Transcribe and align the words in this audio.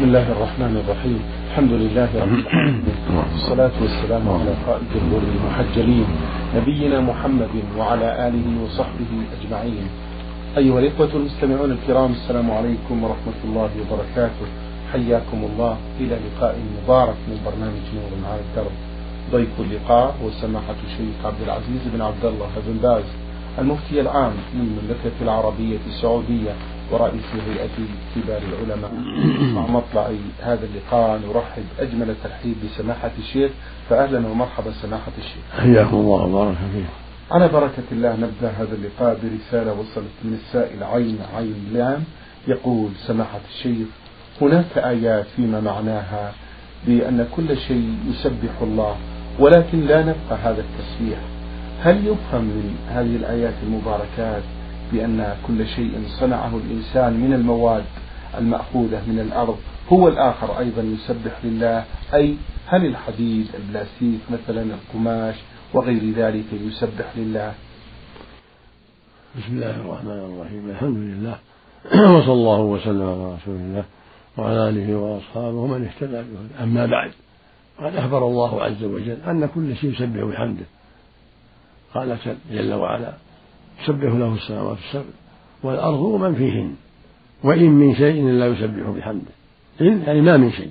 بسم 0.00 0.08
الله 0.08 0.32
الرحمن 0.32 0.76
الرحيم. 0.84 1.20
الحمد 1.50 1.72
لله 1.72 2.08
رب 2.22 2.34
العالمين. 2.40 2.84
والصلاة 3.16 3.76
والسلام 3.82 4.28
على 4.28 4.52
قائد 4.66 4.92
الغر 4.96 5.22
المحجلين 5.36 6.06
نبينا 6.56 7.00
محمد 7.00 7.54
وعلى 7.78 8.28
آله 8.28 8.46
وصحبه 8.64 9.12
أجمعين. 9.36 9.86
أيها 10.56 10.78
الإخوة 10.78 11.08
المستمعون 11.14 11.70
الكرام 11.72 12.12
السلام 12.12 12.50
عليكم 12.50 13.04
ورحمة 13.04 13.40
الله 13.44 13.70
وبركاته. 13.80 14.46
حياكم 14.92 15.40
الله. 15.52 15.76
إلى 16.00 16.16
لقاء 16.24 16.54
مبارك 16.84 17.18
من 17.28 17.36
برنامج 17.44 17.84
نور 17.94 18.12
على 18.32 18.40
الدرب. 18.40 18.74
ضيف 19.32 19.54
اللقاء 19.60 20.16
هو 20.22 20.30
سماحة 20.30 20.78
الشيخ 20.88 21.16
عبد 21.24 21.40
العزيز 21.44 21.82
بن 21.92 22.00
عبد 22.00 22.24
الله 22.24 22.50
بن 22.66 22.76
باز. 22.82 23.04
المفتي 23.58 24.00
العام 24.00 24.32
للمملكة 24.54 25.22
العربية 25.22 25.78
السعودية 25.86 26.54
ورئيس 26.90 27.24
هيئة 27.48 27.68
كبار 28.16 28.42
العلماء. 28.42 28.92
مع 29.54 29.66
مطلع 29.66 30.10
هذا 30.42 30.66
اللقاء 30.66 31.20
نرحب 31.28 31.64
أجمل 31.80 32.10
الترحيب 32.10 32.54
بسماحة 32.64 33.10
الشيخ. 33.18 33.50
فأهلا 33.90 34.28
ومرحبا 34.28 34.70
سماحة 34.82 35.12
الشيخ. 35.18 35.42
حياكم 35.58 35.96
الله 35.96 36.24
وبارك 36.24 36.56
فيك. 36.72 36.86
على 37.30 37.48
بركة 37.48 37.82
الله 37.92 38.16
نبدأ 38.16 38.50
هذا 38.50 38.74
اللقاء 38.74 39.18
برسالة 39.22 39.72
وصلت 39.72 40.16
من 40.24 40.32
السائل 40.34 40.84
عين 40.84 41.18
عين 41.36 41.70
لام. 41.72 42.04
يقول 42.48 42.90
سماحة 43.06 43.40
الشيخ 43.48 43.88
هناك 44.40 44.78
آيات 44.78 45.26
فيما 45.36 45.60
معناها 45.60 46.32
بأن 46.86 47.26
كل 47.36 47.56
شيء 47.56 47.94
يسبح 48.10 48.60
الله 48.62 48.96
ولكن 49.38 49.80
لا 49.80 50.02
نبقى 50.02 50.38
هذا 50.42 50.64
التسبيح. 50.64 51.18
هل 51.82 52.06
يفهم 52.06 52.44
من 52.44 52.76
هذه 52.88 53.16
الآيات 53.16 53.54
المباركات 53.62 54.42
بأن 54.92 55.36
كل 55.46 55.66
شيء 55.66 56.02
صنعه 56.20 56.56
الإنسان 56.56 57.12
من 57.12 57.32
المواد 57.32 57.84
المأخوذة 58.38 59.02
من 59.06 59.18
الأرض 59.20 59.58
هو 59.92 60.08
الآخر 60.08 60.58
أيضا 60.58 60.82
يسبح 60.82 61.44
لله؟ 61.44 61.84
أي 62.14 62.34
هل 62.66 62.86
الحديد 62.86 63.46
البلاستيك 63.54 64.20
مثلا 64.30 64.62
القماش 64.62 65.34
وغير 65.74 66.12
ذلك 66.16 66.44
يسبح 66.52 67.16
لله؟ 67.16 67.54
بسم 69.38 69.54
الله 69.54 69.70
الرحمن 69.70 70.10
الرحيم. 70.10 70.70
الحمد 70.70 70.96
لله. 70.96 71.38
وصلى 72.16 72.32
الله 72.32 72.60
وسلم 72.60 73.02
على 73.02 73.34
رسول 73.34 73.56
الله 73.56 73.84
وعلى 74.36 74.68
آله 74.68 74.96
وأصحابه 74.96 75.56
ومن 75.56 75.84
اهتدى 75.84 76.22
به. 76.22 76.62
أما 76.62 76.86
بعد 76.86 77.10
قد 77.78 77.96
أخبر 77.96 78.26
الله 78.26 78.62
عز 78.62 78.84
وجل 78.84 79.18
أن 79.26 79.48
كل 79.54 79.76
شيء 79.76 79.90
يسبح 79.90 80.24
بحمده. 80.24 80.64
قال 81.94 82.16
جل 82.50 82.74
وعلا 82.74 83.12
تسبح 83.82 84.12
له 84.12 84.34
السماوات 84.34 84.78
السبع 84.78 85.10
والأرض 85.62 85.98
ومن 85.98 86.34
فيهن 86.34 86.74
وإن 87.42 87.70
من 87.70 87.94
شيء 87.94 88.28
إلا 88.28 88.46
يسبح 88.46 88.88
بحمده. 88.88 89.32
إن 89.80 90.02
يعني 90.06 90.20
ما 90.20 90.36
من 90.36 90.52
شيء 90.52 90.70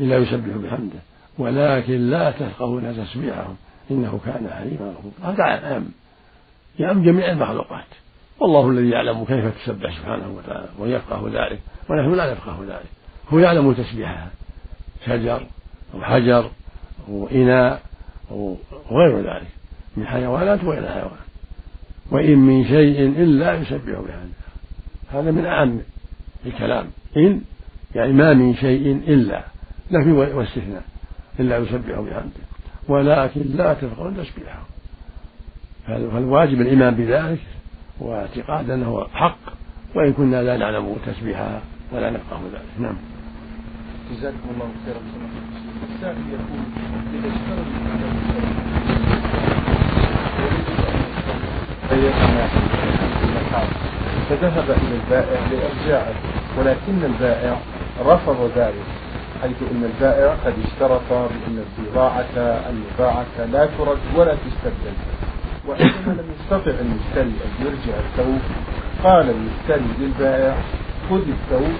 إلا 0.00 0.16
يسبح 0.16 0.56
بحمده. 0.56 0.98
ولكن 1.38 2.10
لا 2.10 2.30
تفقهون 2.30 2.96
تسبيحهم 2.96 3.56
إنه 3.90 4.20
كان 4.24 4.48
حليما 4.50 4.94
غفورا. 4.98 5.32
هذا 5.32 5.42
عام 5.42 5.88
يعم 6.78 7.02
جميع 7.02 7.30
المخلوقات. 7.30 7.84
والله 8.40 8.70
الذي 8.70 8.90
يعلم 8.90 9.24
كيف 9.24 9.64
تسبح 9.64 9.98
سبحانه 9.98 10.36
وتعالى 10.36 10.68
ويفقه 10.78 11.22
ذلك 11.26 11.60
ونحن 11.90 12.14
لا 12.14 12.32
نفقه 12.32 12.58
ذلك. 12.62 12.90
هو 13.32 13.38
يعلم 13.38 13.72
تسبيحها. 13.72 14.30
شجر 15.06 15.46
أو 15.94 16.02
حجر 16.02 16.50
أو 17.08 17.28
إناء 17.28 17.82
أو 18.30 18.56
غير 18.90 19.18
ذلك. 19.18 19.55
من 19.96 20.06
حيوانات 20.06 20.64
وغير 20.64 20.88
حيوانات. 20.88 21.26
وإن 22.10 22.38
من 22.38 22.64
شيء 22.64 23.08
إلا 23.08 23.54
يسبح 23.54 24.00
بحمده. 24.00 24.46
هذا 25.12 25.30
من 25.30 25.46
أعم 25.46 25.78
الكلام. 26.46 26.86
إن 27.16 27.40
يعني 27.94 28.12
ما 28.12 28.34
من 28.34 28.54
شيء 28.54 29.02
إلا. 29.08 29.44
نفي 29.90 30.12
واستثناء. 30.12 30.84
إلا 31.40 31.58
يسبح 31.58 32.00
بحمده. 32.00 32.46
ولكن 32.88 33.40
لا 33.40 33.74
تفقهون 33.74 34.16
تسبيحه. 34.16 34.66
فالواجب 35.86 36.60
الإيمان 36.60 36.94
بذلك 36.94 37.40
واعتقاد 38.00 38.70
أنه 38.70 39.06
حق. 39.14 39.38
وإن 39.94 40.12
كنا 40.12 40.42
لا 40.42 40.56
نعلم 40.56 40.96
تسبيحها 41.06 41.62
ولا 41.92 42.10
نفقه 42.10 42.40
ذلك. 42.52 42.80
نعم. 42.80 42.96
جزاكم 44.10 44.36
الله 44.54 44.70
خيرا. 44.84 45.00
السائل 45.94 46.16
يقول 46.32 46.60
إذا 47.14 47.28
اشترى 47.28 48.35
فذهب 54.30 54.70
إلى 54.70 54.94
البائع 55.04 55.40
لإرجاعه 55.50 56.14
ولكن 56.58 57.04
البائع 57.04 57.56
رفض 58.06 58.50
ذلك 58.56 58.84
حيث 59.42 59.56
أن 59.72 59.90
البائع 59.94 60.34
قد 60.44 60.54
اشترط 60.64 61.08
بأن 61.10 61.64
البضاعة 61.78 62.60
المباعة 62.70 63.46
لا 63.52 63.66
ترد 63.66 63.98
ولا 64.16 64.34
تستبدل 64.34 64.96
وعندما 65.68 66.22
لم 66.22 66.30
يستطع 66.40 66.70
المشتري 66.80 67.34
أن 67.44 67.52
يرجع 67.60 67.98
الثوب 67.98 68.40
قال 69.04 69.30
المشتري 69.30 69.90
للبائع 70.00 70.54
خذ 71.10 71.22
الثوب 71.28 71.72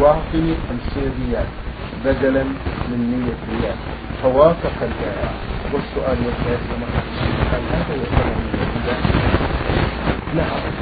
واعطني 0.00 0.54
خمسين 0.68 1.12
ريال 1.28 1.46
بدلا 2.04 2.44
من 2.90 2.98
مية 3.12 3.60
ريال 3.60 3.76
فوافق 4.22 4.82
البائع. 4.82 5.30
والسؤال 5.72 6.18
يا 6.18 6.58
سماحة 6.68 7.02
الشيخ 7.12 7.54
هل 7.54 7.62
هذا 7.72 7.94
يعتبر 7.94 8.34
من 8.36 8.48
الربا؟ 8.54 8.96
لا 10.34 10.44
حرج 10.44 10.74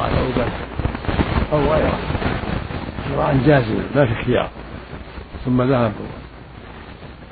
أو 0.00 0.26
بل 0.36 0.48
أو 1.52 1.72
غيره 1.72 1.98
شراء 3.30 3.46
جازم 3.46 3.82
ما 3.94 4.06
في 4.06 4.14
خيار. 4.24 4.50
ثم 5.44 5.62
ذهب 5.62 5.92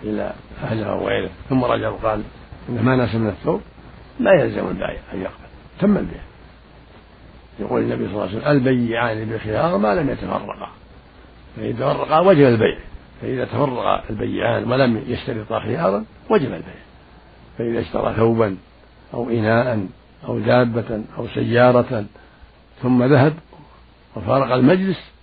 إلى 0.02 0.32
أهله 0.62 0.94
وغيره 0.94 1.30
ثم 1.48 1.64
رجع 1.64 1.88
وقال 1.88 2.22
إنه 2.68 2.82
ما 2.82 2.96
ناس 2.96 3.14
من 3.14 3.28
الثوب 3.28 3.60
لا 4.20 4.32
يلزم 4.32 4.68
البائع 4.68 5.00
أن 5.14 5.20
يقبل. 5.20 5.48
تم 5.80 5.96
البيع. 5.96 6.20
يقول 7.60 7.82
النبي 7.82 8.04
صلى 8.04 8.12
الله 8.12 8.22
عليه 8.22 8.36
وسلم 8.36 8.50
البيعان 8.50 9.28
بخيار 9.28 9.78
ما 9.78 9.94
لم 9.94 10.10
يتفرقا. 10.10 10.68
فإذا 11.56 11.72
تفرقا 11.72 12.18
وجب 12.20 12.44
البيع. 12.46 12.78
فإذا 13.22 13.44
تفرق 13.44 14.04
البيعان 14.10 14.72
ولم 14.72 15.04
يشترطا 15.06 15.60
خيارا 15.60 16.04
وجب 16.30 16.46
البيع. 16.46 16.78
فإذا 17.58 17.80
اشترى 17.80 18.14
ثوبا 18.16 18.56
أو 19.14 19.30
إناء 19.30 19.86
أو 20.28 20.38
دابة 20.38 21.02
أو 21.18 21.28
سيارة 21.28 22.04
ثم 22.82 23.04
ذهب 23.04 23.34
وفارق 24.16 24.54
المجلس 24.54 25.17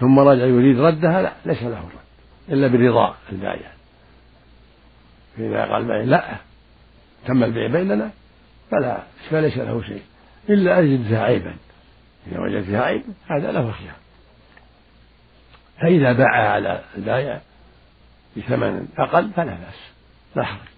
ثم 0.00 0.18
رجع 0.18 0.44
يريد 0.44 0.80
ردها 0.80 1.22
لا 1.22 1.32
ليس 1.46 1.62
له 1.62 1.68
الرد 1.68 2.02
إلا 2.48 2.68
برضا 2.68 3.14
البائع 3.32 3.72
فإذا 5.36 5.64
قال 5.64 5.82
البائع 5.82 6.02
لا 6.02 6.36
تم 7.26 7.44
البيع 7.44 7.66
بيننا 7.66 8.10
فلا 8.70 9.02
فليس 9.30 9.58
له 9.58 9.82
شيء 9.82 10.02
إلا 10.48 10.78
أن 10.78 11.14
عيبا 11.14 11.54
إذا 12.26 12.40
وجد 12.40 12.62
فيها 12.62 12.82
عيب 12.82 13.02
هذا 13.26 13.52
له 13.52 13.72
خيار. 13.72 13.94
فإذا 15.80 16.12
باع 16.12 16.50
على 16.50 16.84
البائع 16.96 17.40
بثمن 18.36 18.88
أقل 18.98 19.30
فلا 19.30 19.54
بأس 19.54 19.92
لا 20.36 20.44
حرج. 20.44 20.68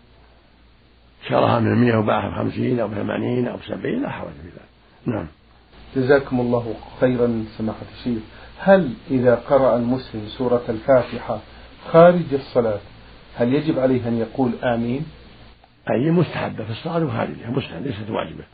شراها 1.29 1.61
من 1.61 1.73
المئة 1.73 1.97
وباعها 1.97 2.29
بخمسين 2.29 2.81
أو 2.81 2.89
بثمانين 2.89 3.49
أو 3.49 3.57
بسبعين 3.57 4.03
لا 4.03 4.11
حرج 4.11 4.33
في 4.43 4.49
ذلك. 4.49 5.17
نعم. 5.17 5.27
جزاكم 5.97 6.41
الله 6.41 6.75
خيرا 7.01 7.45
سماحة 7.59 7.87
الشيخ. 7.99 8.23
هل 8.59 8.91
إذا 9.11 9.35
قرأ 9.35 9.77
المسلم 9.77 10.27
سورة 10.29 10.63
الفاتحة 10.69 11.39
خارج 11.93 12.35
الصلاة 12.35 12.79
هل 13.37 13.55
يجب 13.55 13.79
عليه 13.79 14.09
أن 14.09 14.19
يقول 14.19 14.53
آمين؟ 14.65 15.07
أي 15.91 16.11
مستحبة 16.11 16.65
في 16.65 16.71
الصلاة 16.71 17.05
وخارجها 17.05 17.51
مستحبة 17.51 17.81
ليست 17.87 18.11
واجبة. 18.11 18.45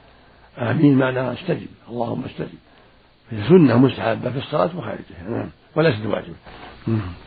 آمين 0.59 0.99
معناها 0.99 1.33
استجب 1.33 1.69
اللهم 1.89 2.25
استجب. 2.25 2.59
هي 3.31 3.49
سنة 3.49 3.79
مستحبة 3.79 4.31
في 4.31 4.39
الصلاة 4.39 4.71
وخارجها 4.77 5.23
نعم 5.29 5.49
وليست 5.77 6.07
واجبة. 6.07 6.35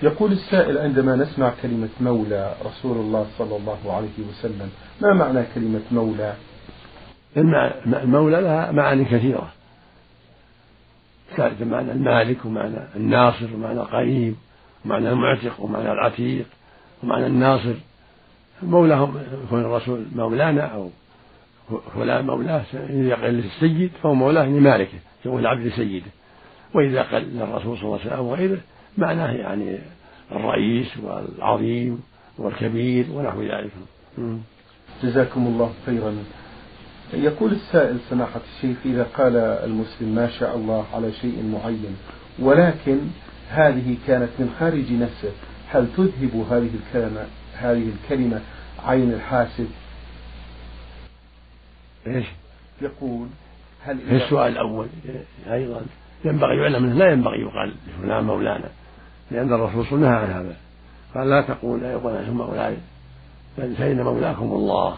يقول 0.04 0.32
السائل 0.32 0.78
عندما 0.78 1.16
نسمع 1.16 1.52
كلمة 1.62 1.90
مولى 2.02 2.56
رسول 2.66 2.98
الله 2.98 3.28
صلى 3.38 3.56
الله 3.56 3.94
عليه 3.96 4.28
وسلم 4.30 4.70
ما 5.02 5.14
معنى 5.14 5.44
كلمة 5.56 5.82
مولى؟ 5.92 6.34
المولى 8.04 8.42
لها 8.42 8.72
معاني 8.72 9.06
كثيرة. 9.06 9.52
ثالث 11.38 11.62
معنى 11.62 11.92
المالك 11.92 12.46
ومعنى 12.46 12.78
الناصر 12.96 13.48
ومعنى 13.56 13.82
القريب 13.82 14.36
ومعنى 14.86 15.10
المعتق 15.10 15.62
ومعنى 15.62 15.92
العتيق 15.92 16.46
ومعنى 17.04 17.28
الناصر. 17.28 17.74
مولاهم 18.64 19.18
يكون 19.46 19.60
الرسول 19.60 20.06
مولانا 20.16 20.62
أو 20.62 20.90
فلان 21.96 22.26
مولاه 22.26 22.64
إذا 22.90 23.16
قال 23.16 23.34
للسيد 23.34 23.92
فهو 24.04 24.14
مولاه 24.14 24.46
لمالكه 24.46 24.98
يقول 25.26 25.40
العبد 25.40 25.66
لسيده 25.66 26.12
وإذا 26.76 27.02
قال 27.02 27.38
للرسول 27.38 27.78
صلى 27.78 27.86
الله 27.86 28.00
عليه 28.00 28.14
وسلم 28.14 28.26
وغيره 28.26 28.58
معناه 28.98 29.32
يعني 29.32 29.78
الرئيس 30.32 30.98
والعظيم 31.04 32.04
والكبير 32.38 33.06
ونحو 33.12 33.42
ذلك. 33.42 33.72
جزاكم 35.04 35.48
الله 35.48 35.74
خيرا. 35.86 36.16
يقول 37.14 37.52
السائل 37.52 37.98
سماحة 38.10 38.42
الشيخ 38.56 38.78
إذا 38.86 39.04
قال 39.04 39.38
المسلم 39.38 40.16
ما 40.16 40.30
شاء 40.30 40.56
الله 40.56 40.86
على 40.94 41.12
شيء 41.12 41.44
معين 41.54 41.98
ولكن 42.40 43.00
هذه 43.50 43.98
كانت 44.08 44.30
من 44.40 44.56
خارج 44.60 44.94
نفسه 44.94 45.32
هل 45.70 45.88
تذهب 45.98 46.46
هذه 46.52 46.70
الكلمة 46.76 47.26
هذه 47.54 47.90
الكلمة 47.90 48.42
عين 48.86 49.14
الحاسد؟ 49.14 49.68
إيش؟ 52.08 52.26
يقول 52.82 53.28
هل 53.84 53.98
في 53.98 54.16
السؤال 54.16 54.52
الأول 54.52 54.88
أيضا 55.52 55.82
ينبغي 56.26 56.58
يعلم 56.58 56.84
أنه 56.84 56.94
لا 56.94 57.12
ينبغي 57.12 57.42
يقال 57.42 57.74
لفلان 57.88 58.24
مولانا 58.24 58.70
لأن 59.32 59.54
الرسول 59.54 60.00
نهى 60.00 60.16
عن 60.16 60.30
هذا 60.30 60.56
قال 61.16 61.30
لا 61.30 61.42
تقول 61.42 61.82
لا 61.82 61.92
يقول 61.92 62.16
عنهم 62.16 62.38
مولاي 62.38 62.78
بل 63.58 63.76
فإن 63.76 64.02
مولاكم 64.02 64.52
الله 64.52 64.98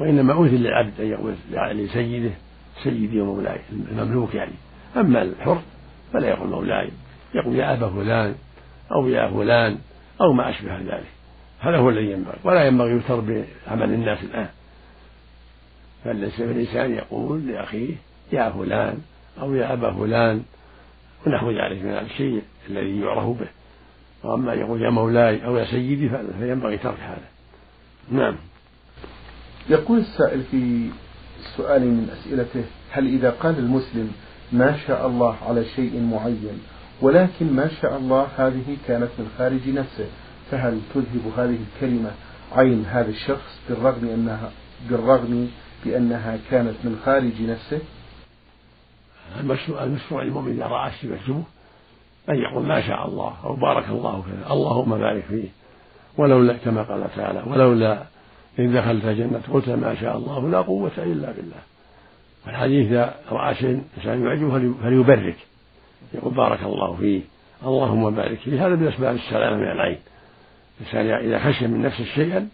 وإنما 0.00 0.32
أوثي 0.32 0.56
للعبد 0.56 1.00
أن 1.00 1.06
يقول 1.06 1.34
لسيده 1.52 2.30
سيدي 2.82 3.20
ومولاي 3.20 3.60
المملوك 3.72 4.34
يعني. 4.34 4.52
أما 4.96 5.22
الحر 5.22 5.60
فلا 6.12 6.28
يقول 6.28 6.48
مولاي 6.48 6.90
يقول 7.34 7.56
يا 7.56 7.72
أبا 7.72 7.88
فلان 7.88 8.34
أو 8.92 9.08
يا 9.08 9.30
فلان 9.30 9.78
أو 10.20 10.32
ما 10.32 10.50
أشبه 10.50 10.78
ذلك. 10.78 11.06
هذا 11.60 11.76
هو 11.76 11.90
الذي 11.90 12.12
ينبغي 12.12 12.36
ولا 12.44 12.64
ينبغي 12.64 12.92
يثر 12.92 13.20
بعمل 13.20 13.94
الناس 13.94 14.18
الآن. 14.22 14.48
فالإنسان 16.04 16.94
يقول 16.94 17.46
لأخيه 17.46 17.94
يا 18.32 18.50
فلان 18.50 18.98
أو 19.40 19.54
يا 19.54 19.72
أبا 19.72 19.92
فلان 19.92 20.42
ونحو 21.26 21.50
ذلك 21.50 21.82
من 21.82 21.90
الشيء 21.90 22.42
الذي 22.70 23.00
يعرف 23.00 23.24
به. 23.24 23.48
وأما 24.22 24.54
يقول 24.54 24.82
يا 24.82 24.90
مولاي 24.90 25.46
أو 25.46 25.56
يا 25.56 25.64
سيدي 25.64 26.10
فينبغي 26.38 26.78
ترك 26.78 27.00
هذا. 27.00 27.28
نعم. 28.10 28.36
يقول 29.70 29.98
السائل 29.98 30.42
في 30.50 30.90
سؤال 31.56 31.82
من 31.82 32.10
أسئلته 32.10 32.64
هل 32.90 33.06
إذا 33.06 33.30
قال 33.30 33.58
المسلم 33.58 34.12
ما 34.52 34.78
شاء 34.86 35.06
الله 35.06 35.36
على 35.48 35.64
شيء 35.64 36.00
معين 36.00 36.60
ولكن 37.02 37.52
ما 37.52 37.68
شاء 37.82 37.96
الله 37.96 38.28
هذه 38.36 38.76
كانت 38.88 39.08
من 39.18 39.28
خارج 39.38 39.68
نفسه 39.68 40.06
فهل 40.50 40.80
تذهب 40.94 41.32
هذه 41.36 41.58
الكلمة 41.74 42.10
عين 42.52 42.84
هذا 42.84 43.10
الشخص 43.10 43.60
بالرغم 43.68 44.08
أنها 44.08 44.50
بالرغم 44.90 45.50
بأنها 45.84 46.38
كانت 46.50 46.74
من 46.84 47.00
خارج 47.04 47.42
نفسه؟ 47.42 47.80
المشروع 49.40 49.84
المشروع 49.84 50.22
المؤمن 50.22 50.52
إذا 50.52 50.66
رأى 50.66 50.90
الشيء 50.90 51.10
يعجبه 51.10 51.42
أن 52.28 52.34
يقول 52.34 52.66
ما 52.66 52.80
شاء 52.80 53.08
الله 53.08 53.34
أو 53.44 53.56
بارك 53.56 53.88
الله 53.88 54.22
كذا 54.22 54.52
اللهم 54.52 54.98
بارك 54.98 55.24
فيه 55.28 55.48
ولولا 56.18 56.52
كما 56.52 56.82
قال 56.82 57.08
تعالى 57.16 57.42
ولولا 57.46 58.02
إن 58.58 58.74
دخلت 58.74 59.04
الجنة 59.04 59.40
قلت 59.52 59.68
ما 59.68 59.94
شاء 59.94 60.16
الله 60.16 60.48
لا 60.48 60.60
قوة 60.60 60.90
إلا 60.98 61.32
بالله. 61.32 61.60
والحديث 62.46 62.86
إذا 62.86 63.14
رأى 63.30 63.54
شيء 63.54 63.82
إنسان 63.98 64.26
يعجبه 64.26 64.74
فليبرك. 64.82 65.36
يقول 66.14 66.34
بارك 66.34 66.62
الله 66.62 66.96
فيه 66.96 67.20
اللهم 67.64 68.10
بارك 68.10 68.38
فيه 68.38 68.66
هذا 68.66 68.74
من 68.74 68.88
أسباب 68.88 69.14
السلامة 69.14 69.56
من 69.56 69.70
العين. 69.70 69.98
الإنسان 70.80 71.06
إذا 71.06 71.38
خشي 71.38 71.66
من 71.66 71.82
نفسه 71.82 72.04
شيئا 72.04 72.48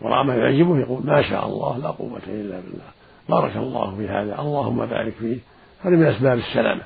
ورأى 0.00 0.24
ما 0.24 0.34
يعجبه 0.34 0.78
يقول 0.78 1.06
ما 1.06 1.22
شاء 1.22 1.46
الله 1.46 1.78
لا 1.78 1.88
قوة 1.88 2.20
إلا 2.26 2.60
بالله. 2.60 2.88
بارك 3.28 3.56
الله 3.56 3.96
في 3.96 4.08
هذا. 4.08 4.40
اللهم 4.40 4.86
بارك 4.86 5.12
فيه 5.12 5.38
هذا 5.84 5.96
من 5.96 6.06
أسباب 6.06 6.38
السلامة. 6.38 6.82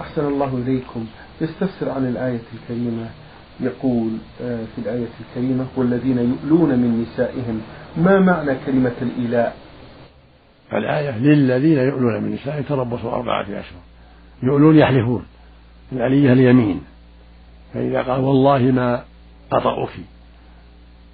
أحسن 0.00 0.26
الله 0.26 0.56
إليكم. 0.56 1.06
يستفسر 1.40 1.90
عن 1.90 2.08
الآية 2.08 2.40
الكريمة. 2.54 3.10
يقول 3.60 4.10
آه، 4.42 4.64
في 4.76 4.80
الآية 4.82 5.06
الكريمة 5.20 5.66
والذين 5.76 6.18
يؤلون 6.18 6.68
من 6.68 7.02
نسائهم. 7.02 7.60
ما 7.96 8.20
معنى 8.20 8.54
كلمة 8.66 8.92
الإيلاء 9.02 9.56
الآية 10.72 11.18
للذين 11.18 11.78
يؤلون 11.78 12.22
من 12.22 12.34
نسائهم 12.34 12.62
تربصوا 12.62 13.12
أربعة 13.12 13.42
أشهر 13.42 13.80
يؤلون 14.42 14.78
يحلفون 14.78 15.24
العلية 15.92 16.32
اليمين. 16.32 16.80
فإذا 17.74 18.02
قال 18.02 18.20
والله 18.20 18.58
ما 18.58 19.04
أطأك 19.52 19.90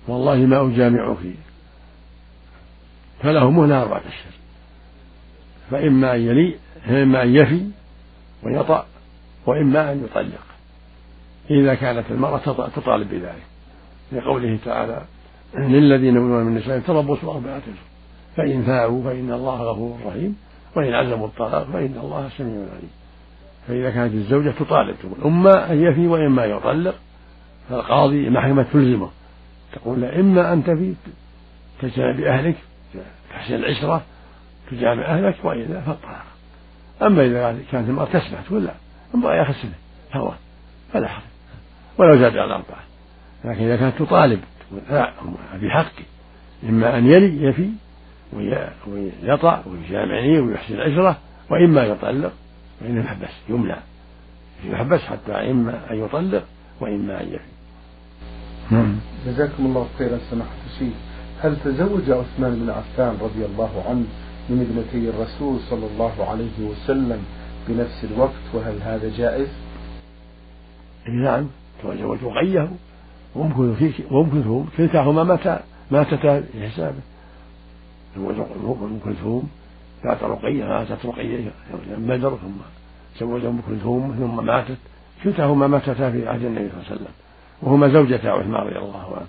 والله 0.09 0.37
ما 0.37 0.69
أجامعك 0.69 1.19
فله 3.23 3.51
مهلة 3.51 3.83
أربعة 3.83 3.99
أشهر 4.01 4.33
فإما 5.71 6.15
أن 6.15 6.21
يلي 6.21 6.55
إما 6.89 7.23
أن 7.23 7.35
يفي 7.35 7.65
ويطأ 8.43 8.87
وإما 9.47 9.93
أن 9.93 10.05
يطلق. 10.05 10.54
إذا 11.51 11.75
كانت 11.75 12.11
المرأة 12.11 12.69
تطالب 12.77 13.11
بذلك. 13.11 13.43
لقوله 14.13 14.59
تعالى 14.65 15.03
للذين 15.59 16.17
يؤمنون 16.17 16.45
من 16.45 16.57
النساء 16.57 16.79
تربصوا 16.79 17.35
أربعة 17.35 17.59
أشهر 17.59 17.75
فإن 18.37 18.63
فاءوا 18.63 19.05
فإن 19.05 19.33
الله 19.33 19.63
غفور 19.63 19.99
رحيم. 20.07 20.37
وإن 20.77 20.95
عزموا 20.95 21.27
الطلاق 21.27 21.65
فإن 21.65 21.99
الله 22.03 22.29
سميع 22.39 22.57
عليم. 22.57 22.91
فإذا 23.69 23.91
كانت 23.91 24.15
الزوجة 24.15 24.51
تطالب 24.51 24.97
تقول 24.97 25.15
إما 25.25 25.73
أن 25.73 25.83
يفي 25.83 26.07
وإما 26.07 26.45
يطلق 26.45 26.95
فالقاضي 27.71 28.31
محكمة 28.31 28.63
تلزمه. 28.73 29.11
تقول 29.73 30.01
له 30.01 30.21
إما 30.21 30.53
أن 30.53 30.65
تفي 30.65 30.95
تجتمع 31.83 32.13
بأهلك 32.17 32.57
تحسن 33.31 33.55
العشرة 33.55 34.03
تجامع 34.71 35.05
أهلك 35.05 35.45
وإلا 35.45 35.81
فالطلاق. 35.81 36.25
أما 37.03 37.27
إذا 37.27 37.59
كانت 37.73 37.89
المرأة 37.89 38.05
تسمح 38.05 38.41
تقول 38.47 38.65
لا 38.65 38.75
المرأة 39.15 39.35
يا 39.35 39.45
خسنة 39.45 39.75
هوى 40.13 40.35
فلا 40.93 41.09
حرج. 41.09 41.34
ولو 41.99 42.17
زاد 42.17 42.37
على 42.37 42.55
أربعة. 42.55 42.85
لكن 43.45 43.65
إذا 43.65 43.77
كانت 43.77 43.99
تطالب 43.99 44.41
تقول 44.71 44.83
لا 44.91 45.13
في 45.61 45.71
حقي 45.71 46.05
إما 46.69 46.99
أن 46.99 47.07
يلي 47.07 47.45
يفي 47.45 47.69
ويطع 48.33 49.61
ويجامعني 49.67 50.39
ويحسن 50.39 50.75
العشرة 50.75 51.19
وإما 51.51 51.83
يطلق 51.83 52.33
وإن 52.83 53.01
يحبس 53.01 53.31
يمنع. 53.49 53.79
يحبس 54.65 55.01
حتى 55.01 55.33
إما 55.33 55.81
أن 55.91 56.05
يطلق 56.05 56.45
وإما 56.81 57.23
أن 57.23 57.29
يفي. 57.29 57.55
نعم. 58.71 58.97
جزاكم 59.27 59.67
الله 59.67 59.89
خيرا 59.99 60.19
سماحة 60.31 60.57
الشيخ. 60.73 60.95
هل 61.43 61.57
تزوج 61.65 62.11
عثمان 62.11 62.61
بن 62.61 62.71
عفان 62.71 63.19
رضي 63.21 63.45
الله 63.45 63.85
عنه 63.89 64.05
من 64.49 64.61
ابنتي 64.61 65.11
الرسول 65.11 65.61
صلى 65.61 65.87
الله 65.87 66.31
عليه 66.31 66.61
وسلم 66.61 67.25
بنفس 67.69 68.05
الوقت؟ 68.05 68.55
وهل 68.55 68.83
هذا 68.83 69.11
جائز؟ 69.17 69.49
نعم. 71.09 71.47
رقية 72.25 72.69
وأم 73.35 74.29
كلثوم 74.31 74.69
كلتاهما 74.77 75.25
متى 75.25 75.61
ماتتا 75.91 76.41
في 76.41 76.69
حسابه 76.69 77.01
أم 78.17 79.01
كلثوم 79.05 79.51
بعد 80.05 80.17
رقية 80.23 80.65
ماتت 80.65 81.07
رقية 81.07 81.51
يوم 81.91 82.07
بدر 82.07 82.31
ثم 82.31 82.61
تزوج 83.17 83.45
أم 83.45 83.61
كلثوم 83.69 84.17
ثم 84.19 84.47
ماتت. 84.47 84.77
كلتاهما 85.25 85.67
ماتتا 85.67 86.11
في 86.11 86.29
عهد 86.29 86.45
النبي 86.45 86.69
صلى 86.69 86.79
الله 86.79 86.87
عليه 86.87 86.95
وسلم. 86.95 87.13
وهما 87.63 87.89
زوجتا 87.89 88.29
عثمان 88.29 88.63
رضي 88.67 88.79
الله 88.79 89.17
عنه. 89.17 89.27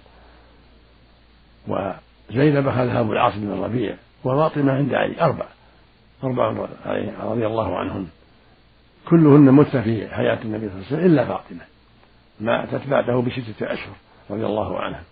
وزينب 1.67 2.67
أخذها 2.67 2.99
أبو 2.99 3.13
العاص 3.13 3.35
بن 3.35 3.51
الربيع. 3.51 3.95
وفاطمة 4.23 4.71
عند 4.73 4.93
علي 4.93 5.21
أربع 5.21 5.45
أربع 6.23 6.67
رضي 7.23 7.47
الله 7.47 7.77
عنهن. 7.77 8.07
كلهن 9.09 9.51
مت 9.51 9.77
في 9.77 10.07
حياة 10.07 10.39
النبي 10.45 10.69
صلى 10.69 10.75
الله 10.75 10.85
عليه 10.87 10.97
وسلم 10.97 11.05
إلا 11.05 11.23
فاطمة 12.39 12.67
ماتت 12.71 12.87
بعده 12.87 13.21
بستة 13.21 13.73
أشهر 13.73 13.95
رضي 14.29 14.45
الله 14.45 14.79
عنها. 14.79 15.03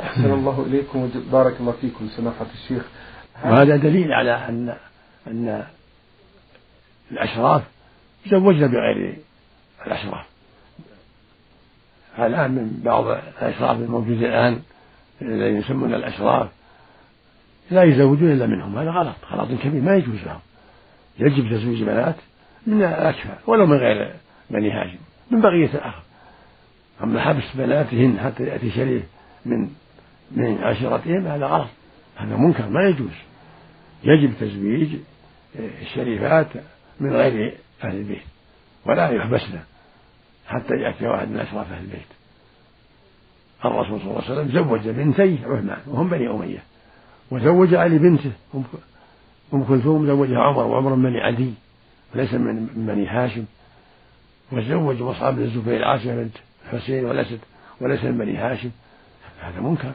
أحسن 0.00 0.32
الله 0.32 0.66
إليكم 0.66 1.10
وبارك 1.28 1.60
الله 1.60 1.72
فيكم 1.80 2.08
سماحة 2.08 2.46
الشيخ. 2.54 2.82
وهذا 3.44 3.76
دليل 3.76 4.12
على 4.12 4.32
أن 4.48 4.76
أن 5.26 5.64
الأشراف 7.12 7.62
زوجنا 8.26 8.66
بغير 8.66 9.16
الأشراف. 9.86 10.26
الآن 12.18 12.50
من 12.50 12.80
بعض 12.84 13.06
الأشراف 13.06 13.76
الموجودين 13.76 14.24
الآن 14.24 14.62
الذين 15.22 15.56
يسمون 15.56 15.94
الأشراف 15.94 16.48
لا 17.70 17.82
يزوجون 17.82 18.32
إلا 18.32 18.46
منهم 18.46 18.78
هذا 18.78 18.90
غلط 18.90 19.16
غلط 19.32 19.60
كبير 19.62 19.82
ما 19.82 19.96
يجوز 19.96 20.22
لهم. 20.26 20.40
يجب 21.18 21.50
تزويج 21.50 21.82
بنات 21.82 22.16
من 22.66 22.82
الأكفى 22.82 23.34
ولو 23.46 23.66
من 23.66 23.76
غير 23.76 24.14
بني 24.52 24.70
هاشم 24.70 24.98
من 25.30 25.40
بقية 25.40 25.74
الأخ 25.74 25.94
أما 27.02 27.20
حبس 27.20 27.56
بناتهن 27.56 28.20
حتى 28.20 28.44
يأتي 28.44 28.70
شريف 28.70 29.02
من 29.46 29.68
من 30.36 30.58
عشيرتهم 30.62 31.26
هذا 31.26 31.46
غلط. 31.46 31.68
هذا 32.16 32.36
منكر 32.36 32.68
ما 32.68 32.88
يجوز. 32.88 33.10
يجب 34.04 34.32
تزويج 34.40 34.88
الشريفات 35.56 36.46
من 37.00 37.12
غير 37.12 37.54
أهل 37.84 37.96
البيت. 37.96 38.22
ولا 38.86 39.08
يحبسن 39.08 39.58
حتى 40.46 40.74
يأتي 40.74 41.06
واحد 41.06 41.28
من 41.28 41.36
أشراف 41.36 41.72
أهل 41.72 41.84
البيت. 41.84 42.06
الرسول 43.64 44.00
صلى 44.00 44.10
الله 44.10 44.22
عليه 44.24 44.32
وسلم 44.32 44.48
زوج 44.48 44.88
بنتي 44.88 45.38
عثمان 45.44 45.78
وهم 45.86 46.08
بني 46.08 46.30
أمية. 46.30 46.62
وزوج 47.30 47.74
علي 47.74 47.98
بنته 47.98 48.32
أم 49.54 49.64
كلثوم 49.64 50.06
زوجها 50.06 50.38
عمر 50.38 50.66
وعمر 50.66 50.94
من 50.94 51.02
بني 51.02 51.20
عدي 51.20 51.54
وليس 52.14 52.34
من 52.34 52.66
بني 52.66 53.06
هاشم. 53.06 53.44
وزوج 54.52 55.02
مصعب 55.02 55.36
بن 55.36 55.42
الزبير 55.42 55.84
عاصمة 55.84 56.14
بنت 56.14 56.36
حسين 56.72 57.04
وليست 57.04 57.38
وليس 57.80 58.04
من 58.04 58.18
بني 58.18 58.36
هاشم. 58.36 58.70
هذا 59.40 59.60
منكر. 59.60 59.92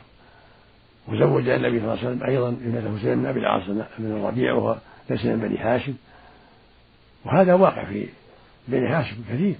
وزوج 1.08 1.50
النبي 1.50 1.80
صلى 1.80 1.94
الله 1.94 1.98
عليه 1.98 2.10
وسلم 2.10 2.24
أيضا 2.24 2.50
ابنة 2.50 2.98
حسين 2.98 3.16
بن 3.16 3.26
أبي 3.26 3.40
العاص 3.40 3.64
بن 4.00 4.18
الربيع 4.18 4.54
وهو 4.54 4.78
ليس 5.10 5.26
من 5.26 5.40
بني 5.40 5.58
هاشم. 5.58 5.94
وهذا 7.26 7.54
واقع 7.54 7.86
في 7.86 8.08
بني 8.68 8.88
هاشم 8.88 9.16
كثير. 9.30 9.56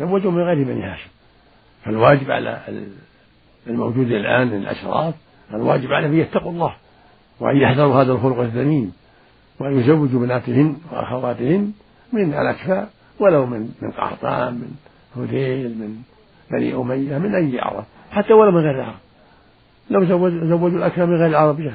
زوجوا 0.00 0.30
من 0.30 0.42
غير 0.42 0.64
بني 0.64 0.84
هاشم. 0.84 1.10
فالواجب 1.84 2.30
على 2.30 2.62
الموجود 3.66 4.06
الآن 4.06 4.46
من 4.46 4.56
الأشراف 4.56 5.14
الواجب 5.54 5.92
عليهم 5.92 6.12
أن 6.12 6.18
يتقوا 6.18 6.52
الله 6.52 6.74
وأن 7.40 7.56
يحذروا 7.56 8.02
هذا 8.02 8.12
الخلق 8.12 8.40
الذميم 8.40 8.92
وأن 9.60 9.80
يزوجوا 9.80 10.20
بناتهن 10.20 10.76
وأخواتهن 10.92 11.72
من 12.12 12.34
الأكفاء. 12.34 12.90
ولو 13.20 13.46
من 13.46 13.68
من 13.82 13.90
قحطان 13.90 14.54
من 14.54 14.70
هذيل 15.16 15.78
من 15.78 16.02
بني 16.50 16.74
أمية 16.74 17.18
من 17.18 17.34
أي 17.34 17.60
عرب 17.60 17.84
حتى 18.10 18.32
ولو 18.32 18.50
من 18.50 18.58
غير 18.58 18.74
العرب. 18.74 18.98
لو 19.90 20.04
زوجوا 20.04 20.68
الأكفاء 20.68 21.06
من 21.06 21.16
غير 21.16 21.26
العرب 21.26 21.60
يس 21.60 21.72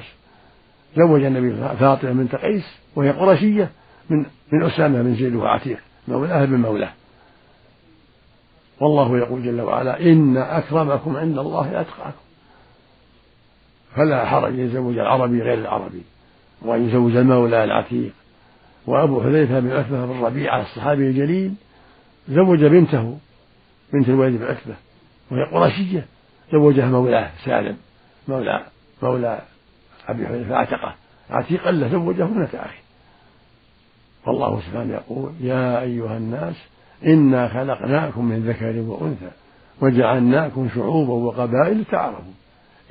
زوج 0.97 1.23
النبي 1.23 1.55
فاطمة 1.79 2.11
بنت 2.11 2.35
قيس 2.35 2.77
وهي 2.95 3.11
قرشية 3.11 3.69
من 4.09 4.25
من 4.51 4.63
أسامة 4.63 5.01
بن 5.01 5.15
زيد 5.15 5.35
وعتيق 5.35 5.79
مولاه 6.07 6.45
بن 6.45 6.55
مولاه. 6.55 6.93
والله 8.79 9.17
يقول 9.17 9.43
جل 9.43 9.61
وعلا 9.61 10.01
إن 10.01 10.37
أكرمكم 10.37 11.17
عند 11.17 11.37
الله 11.37 11.81
أتقاكم. 11.81 12.23
فلا 13.95 14.25
حرج 14.25 14.57
يزوج 14.57 14.97
العربي 14.97 15.41
غير 15.41 15.57
العربي 15.57 16.03
وأن 16.61 16.87
يزوج 16.87 17.15
المولى 17.15 17.63
العتيق. 17.63 18.13
وأبو 18.87 19.23
حذيفة 19.23 19.59
بن 19.59 19.71
عتبة 19.71 20.05
بن 20.05 20.21
ربيعة 20.21 20.61
الصحابي 20.61 21.07
الجليل 21.07 21.53
زوج 22.29 22.65
بنته 22.65 23.17
بنت 23.93 24.09
الوليد 24.09 24.39
بن 24.39 24.45
عتبة 24.45 24.75
وهي 25.31 25.43
قرشية 25.43 26.05
زوجها 26.51 26.85
مولاة 26.85 27.31
سالم 27.45 27.77
مولى 28.27 28.65
مولى 29.03 29.41
أبي 30.07 30.27
حذيفة 30.27 30.55
عتقة 30.55 30.95
عتيقا 31.29 31.71
له 31.71 31.87
زوجه 31.87 32.23
ابنة 32.23 32.49
أخي. 32.53 32.77
والله 34.27 34.61
سبحانه 34.61 34.93
يقول 34.93 35.31
يا 35.39 35.81
أيها 35.81 36.17
الناس 36.17 36.55
إنا 37.05 37.47
خلقناكم 37.47 38.25
من 38.25 38.49
ذكر 38.49 38.79
وأنثى 38.79 39.31
وجعلناكم 39.81 40.69
شعوبا 40.75 41.13
وقبائل 41.13 41.85
تعارفوا 41.85 42.33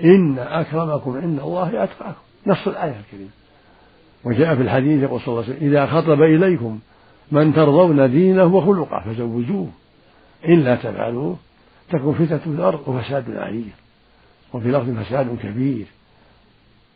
إن 0.05 0.39
أكرمكم 0.39 1.17
عند 1.17 1.41
الله 1.41 1.85
أتقاكم. 1.85 2.21
نص 2.47 2.69
الآية 2.69 3.01
الكريمة. 3.01 3.31
وجاء 4.25 4.57
في 4.57 4.63
الحديث 4.63 5.03
يقول 5.03 5.21
صلى 5.21 5.29
الله 5.29 5.45
عليه 5.45 5.55
وسلم 5.57 5.69
إذا 5.69 5.87
خطب 5.87 6.23
إليكم 6.23 6.79
من 7.33 7.55
ترضون 7.55 8.11
دينه 8.11 8.45
وخلقه 8.45 9.01
فزوجوه 9.01 9.69
إلا 10.45 10.77
تفعلوه 10.77 11.37
تكون 11.91 12.15
فتنة 12.15 12.39
في 12.39 12.47
الأرض 12.47 12.89
وفساد 12.89 13.37
عريض 13.37 13.69
وفي 14.53 14.69
الأرض 14.69 15.03
فساد 15.03 15.39
كبير. 15.43 15.87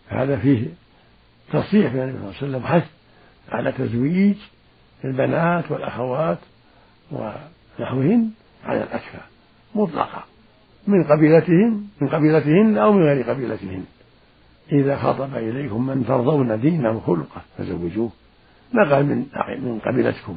هذا 0.09 0.37
فيه 0.37 0.66
تصريح 1.52 1.92
من 1.95 2.00
النبي 2.00 2.18
صلى 2.18 2.23
الله 2.23 2.37
عليه 2.37 2.49
وسلم 2.49 2.66
حث 2.66 2.90
على 3.49 3.73
تزويج 3.73 4.37
البنات 5.04 5.71
والأخوات 5.71 6.38
ونحوهن 7.12 8.30
على 8.64 8.83
الأكفى 8.83 9.18
مطلقا 9.75 10.25
من 10.87 11.04
قبيلتهن 11.04 11.87
من 12.00 12.09
قبيلتهن 12.09 12.78
أو 12.78 12.92
من 12.92 13.02
غير 13.02 13.30
قبيلتهن. 13.30 13.85
إذا 14.73 14.96
خطب 14.96 15.35
إليكم 15.37 15.87
من 15.87 16.06
ترضون 16.06 16.61
دينه 16.61 16.90
وخلقه 16.90 17.42
فزوجوه. 17.58 18.11
ما 18.73 18.94
قال 18.94 19.06
من 19.06 19.26
من 19.62 19.78
قبيلتكم. 19.78 20.37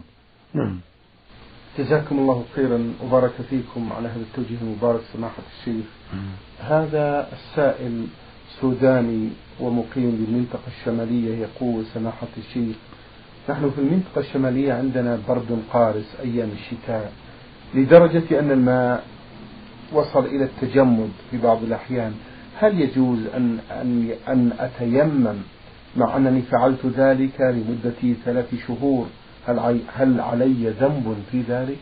نعم. 0.53 0.79
جزاكم 1.79 2.19
الله 2.19 2.45
خيرا 2.55 2.93
وبارك 3.03 3.31
فيكم 3.49 3.93
على 3.93 4.07
هذا 4.07 4.21
التوجيه 4.21 4.57
المبارك 4.61 5.01
سماحة 5.13 5.43
الشيخ. 5.59 5.85
هذا 6.59 7.27
السائل 7.33 8.07
سوداني 8.61 9.29
ومقيم 9.59 10.11
بالمنطقة 10.11 10.67
الشمالية 10.67 11.37
يقول 11.37 11.85
سماحة 11.85 12.27
الشيخ 12.37 12.75
نحن 13.49 13.69
في 13.69 13.81
المنطقة 13.81 14.19
الشمالية 14.19 14.73
عندنا 14.73 15.19
برد 15.27 15.63
قارس 15.73 16.15
أيام 16.19 16.49
الشتاء 16.49 17.13
لدرجة 17.75 18.39
أن 18.39 18.51
الماء 18.51 19.03
وصل 19.93 20.25
إلى 20.25 20.43
التجمد 20.43 21.09
في 21.31 21.37
بعض 21.37 21.63
الأحيان. 21.63 22.13
هل 22.59 22.81
يجوز 22.81 23.25
أن 23.25 23.59
أن 23.71 24.11
أن 24.27 24.51
أتيمم 24.59 25.37
مع 25.95 26.17
أنني 26.17 26.41
فعلت 26.41 26.85
ذلك 26.85 27.41
لمدة 27.41 28.13
ثلاث 28.25 28.55
شهور؟ 28.67 29.07
هل 29.47 29.81
هل 29.93 30.21
علي 30.21 30.69
ذنب 30.69 31.23
في 31.31 31.41
ذلك؟ 31.41 31.79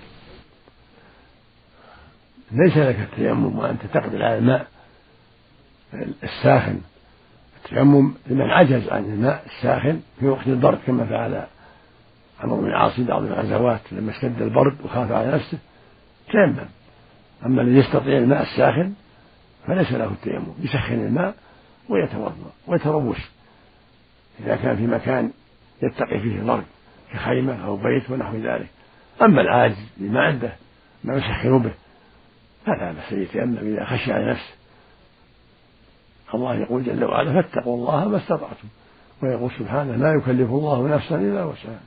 ليس 2.52 2.78
لك 2.78 3.00
التيمم 3.00 3.60
وأنت 3.60 3.86
تقدر 3.94 4.24
على 4.24 4.38
الماء. 4.38 4.68
الساخن 6.24 6.82
التيمم 7.66 8.14
لمن 8.28 8.50
عجز 8.52 8.90
عن 8.90 9.06
الماء 9.06 9.46
الساخن 9.46 10.00
في 10.20 10.28
وقت 10.28 10.48
البرد 10.48 10.80
كما 10.88 11.06
فعل 11.06 11.48
عمرو 12.40 12.62
بن 12.62 12.68
العاص 12.68 12.94
في 12.96 13.04
بعض 13.04 13.24
الغزوات 13.24 13.82
لما 13.92 14.12
اشتد 14.12 14.42
البرد 14.42 14.78
وخاف 14.86 15.12
على 15.12 15.32
نفسه 15.32 15.58
تيمم. 16.32 16.68
أما 17.46 17.62
الذي 17.62 17.78
يستطيع 17.78 18.18
الماء 18.18 18.42
الساخن 18.42 18.94
فليس 19.68 19.92
له 19.92 20.06
التيمم 20.06 20.54
يسخن 20.60 20.94
الماء 20.94 21.36
ويتوضأ 21.90 22.52
ويتروش. 22.68 23.18
إذا 24.40 24.56
كان 24.56 24.76
في 24.76 24.88
مكان 24.88 25.32
يتقي 25.84 26.20
فيه 26.20 26.40
البرد 26.40 26.64
كخيمة 27.14 27.66
أو 27.66 27.76
بيت 27.78 28.10
ونحو 28.10 28.36
ذلك. 28.36 28.70
أما 29.22 29.42
العاجز 29.42 29.78
ما 29.98 30.22
عنده 30.22 30.54
ما 31.04 31.18
يسخن 31.18 31.60
به 31.60 31.74
فلا 32.66 32.92
بأس 32.92 33.12
يتيمم 33.12 33.58
إذا 33.58 33.86
خشي 33.86 34.14
على 34.14 34.32
نفسه. 34.32 34.54
الله 36.34 36.56
يقول 36.56 36.84
جل 36.84 37.04
وعلا 37.04 37.42
فاتقوا 37.42 37.76
الله 37.78 38.08
ما 38.08 38.18
استطعتم. 38.18 38.68
ويقول 39.24 39.52
سبحانه 39.60 39.96
لا 39.96 40.14
يكلف 40.14 40.50
الله 40.50 40.88
نفسا 40.88 41.16
إلا 41.16 41.44
وسعها. 41.44 41.80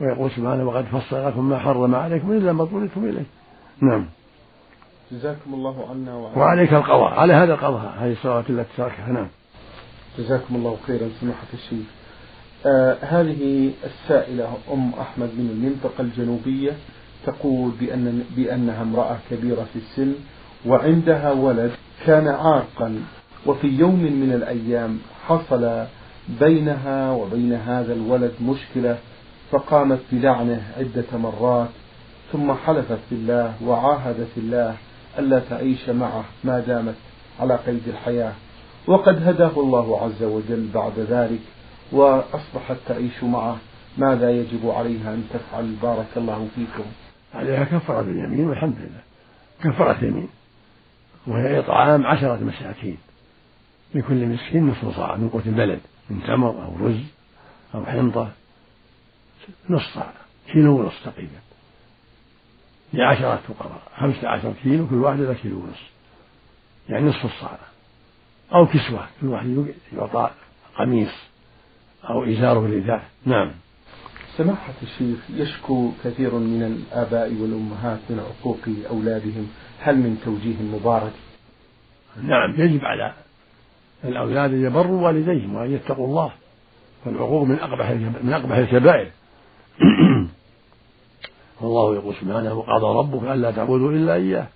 ويقول 0.00 0.30
سبحانه 0.30 0.64
وقد 0.64 0.84
فصل 0.84 1.26
لكم 1.26 1.48
ما 1.48 1.58
حرم 1.58 1.94
عليكم 1.94 2.32
إلا 2.32 2.52
ما 2.52 2.62
اضطررتم 2.62 3.04
إليه. 3.04 3.24
نعم. 3.80 4.06
جزاكم 5.12 5.54
الله 5.54 5.86
عنا 5.90 6.14
وعليك, 6.14 6.36
وعليك 6.36 6.72
القضاء. 6.72 7.12
على 7.12 7.32
هذا 7.32 7.54
القضاء. 7.54 7.94
هذه 7.98 8.12
الصلوات 8.12 8.50
التي 8.50 8.70
تركها. 8.76 9.12
نعم. 9.12 9.28
جزاكم 10.18 10.56
الله 10.56 10.76
خيرا 10.86 11.08
سماحة 11.20 11.46
الشيخ. 11.54 11.86
آه 12.66 12.96
هذه 13.00 13.70
السائلة 13.84 14.56
أم 14.72 14.92
أحمد 15.00 15.28
من 15.28 15.50
المنطقة 15.50 16.00
الجنوبية 16.02 16.72
تقول 17.26 17.70
بأن 17.80 18.24
بأنها 18.36 18.82
امرأة 18.82 19.18
كبيرة 19.30 19.66
في 19.72 19.78
السن 19.78 20.14
وعندها 20.66 21.32
ولد 21.32 21.70
كان 22.06 22.28
عاقا 22.28 23.00
وفي 23.46 23.66
يوم 23.66 24.02
من 24.02 24.32
الأيام 24.34 24.98
حصل 25.26 25.84
بينها 26.40 27.10
وبين 27.10 27.52
هذا 27.52 27.92
الولد 27.92 28.32
مشكلة 28.42 28.98
فقامت 29.50 30.00
بلعنه 30.12 30.62
عدة 30.78 31.18
مرات 31.18 31.68
ثم 32.32 32.52
حلفت 32.52 32.98
بالله 33.10 33.54
وعاهدت 33.64 34.30
الله 34.36 34.76
ألا 35.18 35.38
تعيش 35.38 35.88
معه 35.88 36.24
ما 36.44 36.60
دامت 36.60 36.94
على 37.40 37.56
قيد 37.56 37.88
الحياة. 37.88 38.32
وقد 38.86 39.28
هداه 39.28 39.60
الله 39.60 40.02
عز 40.02 40.22
وجل 40.22 40.68
بعد 40.74 40.98
ذلك 40.98 41.40
وأصبحت 41.92 42.76
تعيش 42.86 43.22
معه. 43.22 43.56
ماذا 43.98 44.30
يجب 44.30 44.70
عليها 44.70 45.14
أن 45.14 45.24
تفعل؟ 45.30 45.74
بارك 45.82 46.06
الله 46.16 46.48
فيكم. 46.54 46.84
عليها 47.34 47.64
كفارة 47.64 48.00
اليمين 48.00 48.48
والحمد 48.48 48.76
لله. 48.78 49.02
كفارة 49.64 50.04
يمين 50.04 50.28
وهي 51.26 51.58
إطعام 51.58 52.06
عشرة 52.06 52.36
مساكين. 52.36 52.98
لكل 53.94 54.26
مسكين 54.26 54.66
نصف 54.66 54.96
صاع 54.96 55.16
من 55.16 55.28
قوت 55.28 55.46
البلد 55.46 55.80
من 56.10 56.22
تمر 56.22 56.64
أو 56.64 56.86
رز 56.86 57.00
أو 57.74 57.86
حنطة. 57.86 58.32
نص 59.70 59.94
صاع. 59.94 60.12
كيلو 60.52 60.80
ونص 60.80 60.92
تقريبا؟ 61.04 61.38
لعشرة 62.94 63.40
فقراء 63.48 63.82
خمسة 63.96 64.28
عشر 64.28 64.52
كيلو 64.62 64.86
كل 64.86 64.94
واحد 64.94 65.20
له 65.20 65.34
كيلو 65.34 65.56
ونص. 65.56 65.82
يعني 66.88 67.04
نصف 67.04 67.24
الصاع 67.24 67.58
أو 68.54 68.66
كسوة 68.66 69.06
كل 69.20 69.26
واحد 69.26 69.66
يعطى 69.92 70.30
قميص 70.78 71.12
أو 72.10 72.24
إزاره 72.24 72.66
رداء 72.66 73.02
نعم. 73.24 73.50
سماحة 74.36 74.72
الشيخ 74.82 75.18
يشكو 75.30 75.92
كثير 76.04 76.34
من 76.34 76.62
الآباء 76.62 77.34
والأمهات 77.34 77.98
من 78.10 78.20
عقوق 78.20 78.58
أولادهم. 78.90 79.48
هل 79.80 79.96
من 79.96 80.20
توجيه 80.24 80.62
مبارك؟ 80.62 81.12
نعم 82.22 82.54
يجب 82.56 82.84
على 82.84 83.12
الأولاد 84.04 84.52
أن 84.52 84.64
يبروا 84.64 85.06
والديهم 85.06 85.54
وأن 85.54 85.72
يتقوا 85.72 86.06
الله. 86.06 86.32
فالعقوق 87.04 87.44
من 87.44 87.58
أقبح 87.58 87.90
من 88.22 88.32
أقبح 88.32 88.56
الكبائر. 88.56 89.10
والله 91.60 91.94
يقول 91.94 92.14
سبحانه 92.20 92.54
وقضى 92.54 92.98
ربك 92.98 93.22
ألا 93.22 93.50
تعبدوا 93.50 93.92
إلا 93.92 94.14
إياه 94.14 94.46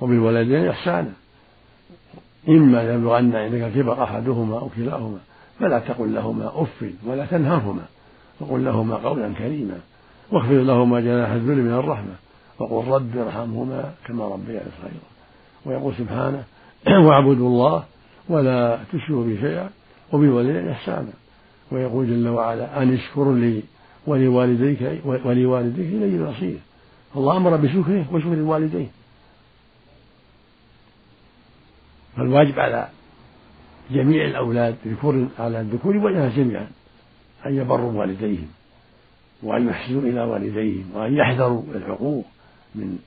وبالوالدين 0.00 0.68
إحسانا. 0.68 1.12
إما 2.48 2.94
يبلغن 2.94 3.36
عندك 3.36 3.60
الكبر 3.60 4.02
أحدهما 4.02 4.58
أو 4.58 4.68
كلاهما 4.76 5.18
فلا 5.60 5.78
تقل 5.78 6.14
لهما 6.14 6.62
أف 6.62 6.84
ولا 7.06 7.26
تنهرهما 7.26 7.82
وقل 8.40 8.64
لهما 8.64 8.96
قولا 8.96 9.32
كريما 9.38 9.78
واخفض 10.32 10.52
لهما 10.52 11.00
جناح 11.00 11.30
الذل 11.30 11.56
من 11.56 11.72
الرحمة 11.72 12.14
وقل 12.58 12.88
رب 12.88 13.18
ارحمهما 13.18 13.94
كما 14.06 14.24
ربياني 14.24 14.70
صغيرا. 14.82 15.14
ويقول 15.66 15.94
سبحانه 15.98 16.44
واعبدوا 17.06 17.48
الله 17.48 17.84
ولا 18.28 18.78
تشركوا 18.92 19.24
به 19.24 19.40
شيئا 19.40 19.70
وبالوالدين 20.12 20.68
إحسانا. 20.68 21.12
ويقول 21.72 22.06
جل 22.06 22.28
وعلا 22.28 22.82
أن 22.82 22.94
اشكر 22.94 23.32
لي 23.32 23.62
ولوالديك 24.06 25.00
ولوالديك 25.04 25.86
إلي 25.86 26.16
المصير. 26.16 26.58
الله 27.16 27.36
أمر 27.36 27.56
بشكره 27.56 28.06
وشكر 28.12 28.32
الوالدين. 28.32 28.90
فالواجب 32.16 32.58
على 32.60 32.88
جميع 33.90 34.24
الأولاد 34.24 34.76
ذكور 34.86 35.28
على 35.38 35.60
الذكور 35.60 35.96
والإناث 35.96 36.36
جميعا 36.36 36.68
أن 37.46 37.56
يبروا 37.56 37.92
والديهم 37.92 38.48
وأن 39.42 39.68
يحسنوا 39.68 40.02
إلى 40.02 40.20
والديهم 40.20 40.90
وأن 40.94 41.16
يحذروا 41.16 41.62
العقوق 41.74 42.24
من 42.74 42.98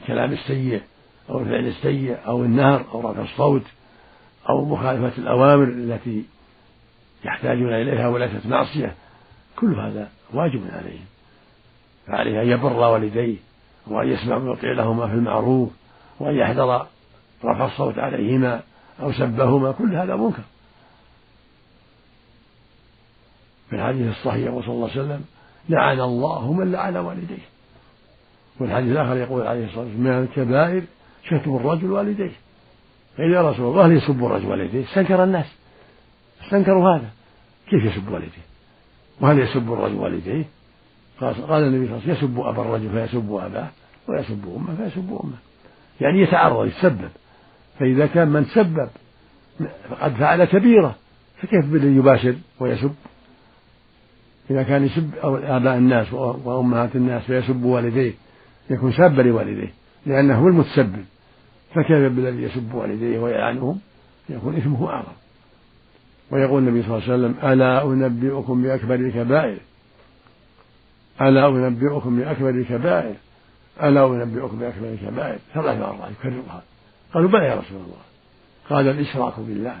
الكلام 0.00 0.32
السيء 0.32 0.82
أو 1.30 1.40
الفعل 1.40 1.66
السيء 1.66 2.16
أو 2.26 2.44
النهر 2.44 2.84
أو 2.92 3.10
رفع 3.10 3.22
الصوت 3.22 3.62
أو 4.48 4.64
مخالفة 4.64 5.12
الأوامر 5.18 5.64
التي 5.64 6.24
يحتاجون 7.24 7.72
إليها 7.72 8.08
وليست 8.08 8.46
معصية. 8.46 8.94
كل 9.56 9.74
هذا 9.74 10.08
واجب 10.34 10.62
عليهم 10.72 11.04
فعليه 12.06 12.42
أن 12.42 12.48
يبر 12.48 12.72
والديه 12.72 13.36
وأن 13.86 14.08
يسمع 14.08 14.36
ويطيع 14.36 14.72
لهما 14.72 15.06
في 15.06 15.14
المعروف 15.14 15.70
وأن 16.20 16.34
يحذر 16.34 16.86
رفع 17.44 17.66
الصوت 17.66 17.98
عليهما 17.98 18.62
أو 19.02 19.12
سبهما 19.12 19.72
كل 19.72 19.94
هذا 19.94 20.16
منكر. 20.16 20.42
في 23.70 23.76
الحديث 23.76 24.16
الصحيح 24.16 24.50
صلى 24.50 24.74
الله 24.74 24.90
عليه 24.90 25.00
وسلم 25.00 25.24
لعن 25.68 26.00
الله 26.00 26.52
من 26.52 26.72
لعن 26.72 26.96
والديه. 26.96 27.42
والحديث 28.60 28.92
الآخر 28.92 29.16
يقول 29.16 29.46
عليه 29.46 29.64
الصلاة 29.64 29.84
والسلام 29.84 30.00
من 30.00 30.10
الكبائر 30.10 30.82
شتم 31.24 31.56
الرجل 31.56 31.92
والديه. 31.92 32.32
قيل 33.18 33.32
يا 33.32 33.50
رسول 33.50 33.66
الله 33.66 33.92
يسب 33.92 34.24
الرجل 34.24 34.46
والديه. 34.46 34.84
استنكر 34.84 35.24
الناس. 35.24 35.46
استنكروا 36.44 36.96
هذا. 36.96 37.10
كيف 37.70 37.84
يسب 37.84 38.08
والديه؟ 38.08 38.53
وهل 39.20 39.38
يسب 39.38 39.72
الرجل 39.72 39.94
والديه؟ 39.94 40.44
قال, 41.20 41.34
النبي 41.34 41.46
صلى 41.48 41.52
الله 41.52 41.54
عليه 41.54 41.96
وسلم 41.96 42.12
يسب 42.12 42.40
أبا 42.40 42.62
الرجل 42.62 42.90
فيسب 42.90 43.32
أباه 43.32 43.68
ويسب 44.08 44.44
أمه 44.56 44.76
فيسب 44.76 45.08
أمه. 45.08 45.36
يعني 46.00 46.20
يتعرض 46.22 46.66
يتسبب. 46.66 47.08
فإذا 47.78 48.06
كان 48.06 48.28
من 48.28 48.44
سبب 48.44 48.88
فقد 49.90 50.14
فعل 50.14 50.44
كبيرة 50.44 50.96
فكيف 51.36 51.66
بالذي 51.66 51.96
يباشر 51.96 52.34
ويسب؟ 52.60 52.94
إذا 54.50 54.62
كان 54.62 54.84
يسب 54.84 55.10
آباء 55.22 55.76
الناس 55.76 56.12
وأمهات 56.12 56.96
الناس 56.96 57.22
فيسب 57.22 57.64
والديه 57.64 58.12
يكون 58.70 58.92
سابا 58.92 59.22
لوالديه 59.22 59.72
لأنه 60.06 60.38
هو 60.38 60.48
المتسبب. 60.48 61.04
فكيف 61.74 62.12
بالذي 62.12 62.42
يسب 62.42 62.74
والديه 62.74 63.18
ويلعنهم؟ 63.18 63.80
يكون 64.28 64.56
إثمه 64.56 64.90
أعظم. 64.90 65.12
ويقول 66.34 66.62
النبي 66.62 66.82
صلى 66.82 66.98
الله 66.98 67.04
عليه 67.04 67.14
وسلم 67.14 67.52
ألا 67.52 67.84
أنبئكم 67.84 68.62
بأكبر 68.62 68.94
الكبائر؟ 68.94 69.58
ألا 71.20 71.48
أنبئكم 71.48 72.16
بأكبر 72.16 72.48
الكبائر؟ 72.50 73.14
ألا 73.82 74.06
أنبئكم 74.06 74.58
بأكبر 74.58 74.88
الكبائر؟ 74.88 75.38
ثلاث 75.54 75.78
مرات 75.78 76.10
يكررها 76.20 76.62
قالوا 77.14 77.30
بلى 77.30 77.44
يا 77.44 77.54
رسول 77.54 77.76
الله. 77.76 78.02
قال 78.70 78.88
الإشراك 78.88 79.40
بالله 79.40 79.76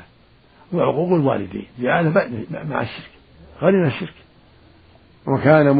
وعقوق 0.72 1.12
الوالدين. 1.12 1.66
جعل 1.78 2.12
مع 2.68 2.82
الشرك 2.82 3.10
قرن 3.60 3.86
الشرك. 3.86 4.14
وكان 5.26 5.76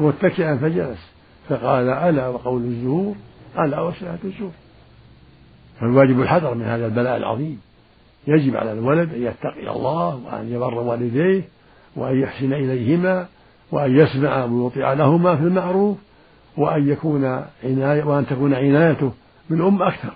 متكئا 0.00 0.56
فجلس. 0.56 1.12
فقال 1.48 1.88
ألا 1.88 2.28
وقول 2.28 2.62
الزهور 2.62 3.14
ألا 3.58 3.80
وشهادة 3.80 4.18
الزهور. 4.24 4.52
فالواجب 5.80 6.20
الحذر 6.20 6.54
من 6.54 6.64
هذا 6.64 6.86
البلاء 6.86 7.16
العظيم. 7.16 7.60
يجب 8.26 8.56
على 8.56 8.72
الولد 8.72 9.14
أن 9.14 9.22
يتقي 9.22 9.70
الله 9.70 10.20
وأن 10.26 10.52
يبر 10.52 10.74
والديه 10.74 11.42
وأن 11.96 12.20
يحسن 12.20 12.52
إليهما 12.52 13.26
وأن 13.72 13.96
يسمع 13.96 14.44
ويطيع 14.44 14.92
لهما 14.92 15.36
في 15.36 15.42
المعروف 15.42 15.98
وأن 16.56 16.88
يكون 16.88 17.44
عناية 17.64 18.04
وأن 18.04 18.26
تكون 18.26 18.54
عنايته 18.54 19.12
بالأم 19.50 19.82
أكثر 19.82 20.12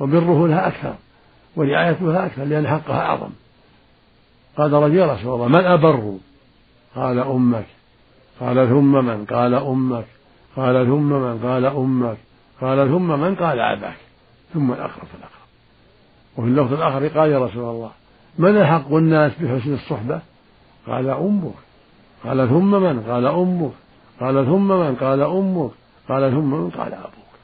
وبره 0.00 0.48
لها 0.48 0.68
أكثر 0.68 0.94
ورعايته 1.56 2.12
لها 2.12 2.26
أكثر 2.26 2.44
لأن 2.44 2.68
حقها 2.68 3.00
أعظم. 3.00 3.30
قال 4.56 4.72
رجل 4.72 4.96
يا 4.96 5.12
رسول 5.12 5.34
الله 5.34 5.48
من 5.48 5.64
أبر؟ 5.64 6.16
قال 6.96 7.18
أمك. 7.18 7.66
قال 8.40 8.68
ثم 8.68 9.04
من؟ 9.04 9.24
قال 9.24 9.54
أمك. 9.54 10.06
قال 10.56 10.86
ثم 10.86 11.08
من؟ 11.08 11.38
قال 11.38 11.64
أمك. 11.64 12.16
قال 12.60 12.88
ثم 12.88 13.20
من؟ 13.20 13.34
قال 13.34 13.60
أباك. 13.60 13.96
ثم 14.54 14.72
الأقرب 14.72 15.06
فالأقرب 15.06 15.45
وفي 16.38 16.48
اللفظ 16.48 16.72
الآخر 16.72 17.08
قال 17.08 17.30
يا 17.30 17.38
رسول 17.38 17.64
الله 17.64 17.90
من 18.38 18.56
أحق 18.56 18.94
الناس 18.94 19.32
بحسن 19.40 19.74
الصحبة؟ 19.74 20.20
قال 20.86 21.08
أمك. 21.10 21.54
قال 22.24 22.48
ثم 22.48 22.70
من؟ 22.70 23.00
قال 23.00 23.26
أمك. 23.26 23.72
قال 24.20 24.46
ثم 24.46 24.68
من؟ 24.68 24.94
قال 24.94 25.22
أمك. 25.22 25.70
قال 26.08 26.30
ثم 26.30 26.50
من؟ 26.50 26.70
قال 26.70 26.94
أبوك. 26.94 27.34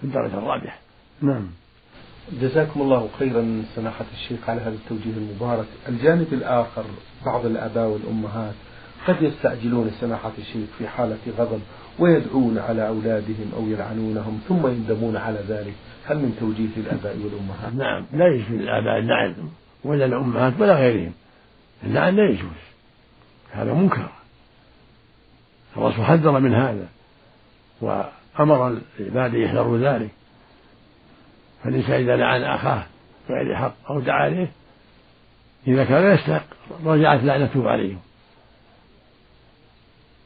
في 0.00 0.04
الدرجة 0.04 0.38
الرابعة. 0.38 0.74
نعم. 1.22 1.46
جزاكم 2.40 2.80
الله 2.80 3.08
خيرا 3.18 3.62
سماحة 3.74 4.04
الشيخ 4.12 4.50
على 4.50 4.60
هذا 4.60 4.74
التوجيه 4.74 5.16
المبارك. 5.16 5.66
الجانب 5.88 6.32
الآخر 6.32 6.84
بعض 7.26 7.46
الآباء 7.46 7.88
والأمهات 7.88 8.54
قد 9.06 9.22
يستعجلون 9.22 9.90
سماحة 10.00 10.32
الشيخ 10.38 10.68
في 10.78 10.88
حالة 10.88 11.18
غضب 11.38 11.60
ويدعون 11.98 12.58
على 12.58 12.88
أولادهم 12.88 13.52
أو 13.56 13.66
يلعنونهم 13.68 14.40
ثم 14.48 14.66
يندمون 14.66 15.16
على 15.16 15.38
ذلك. 15.48 15.74
هل 16.06 16.18
من 16.18 16.36
توجيه 16.40 16.68
للآباء 16.76 17.16
والأمهات؟ 17.16 17.74
نعم 17.74 18.06
لا 18.12 18.26
يجوز 18.26 18.50
للآباء 18.50 18.98
اللعن 18.98 19.34
ولا 19.84 20.04
الأمهات 20.04 20.52
ولا 20.60 20.74
غيرهم. 20.74 21.12
اللعن 21.84 22.16
لا 22.16 22.30
يجوز. 22.30 22.50
هذا 23.52 23.72
منكر. 23.74 24.08
الرسول 25.76 26.04
حذر 26.04 26.40
من 26.40 26.54
هذا 26.54 26.88
وأمر 27.80 28.80
العباد 29.00 29.34
يحذروا 29.34 29.78
ذلك. 29.78 30.10
فالإنسان 31.64 32.00
إذا 32.00 32.16
لعن 32.16 32.42
أخاه 32.42 32.86
بغير 33.28 33.56
حق 33.56 33.74
أو 33.90 34.00
دعا 34.00 34.22
عليه 34.22 34.50
إذا 35.66 35.84
كان 35.84 36.14
يستحق 36.14 36.46
رجعت 36.84 37.20
لعنته 37.22 37.70
عليهم. 37.70 38.00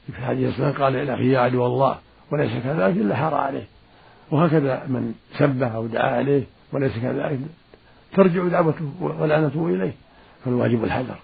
في 0.06 0.18
الحديث 0.18 0.60
قال 0.60 0.92
لأخيه 0.92 1.32
يا 1.32 1.40
عدو 1.40 1.66
الله 1.66 1.98
وليس 2.32 2.52
كذلك 2.64 2.96
إلا 2.96 3.16
حار 3.16 3.34
عليه. 3.34 3.64
وهكذا 4.30 4.86
من 4.86 5.14
سبه 5.38 5.66
أو 5.66 5.86
دعا 5.86 6.16
عليه 6.16 6.44
وليس 6.72 6.98
كذلك 6.98 7.38
ترجع 8.12 8.48
دعوته 8.48 8.92
ولعنته 9.00 9.66
إليه 9.66 9.92
فالواجب 10.44 10.84
الحذر. 10.84 11.18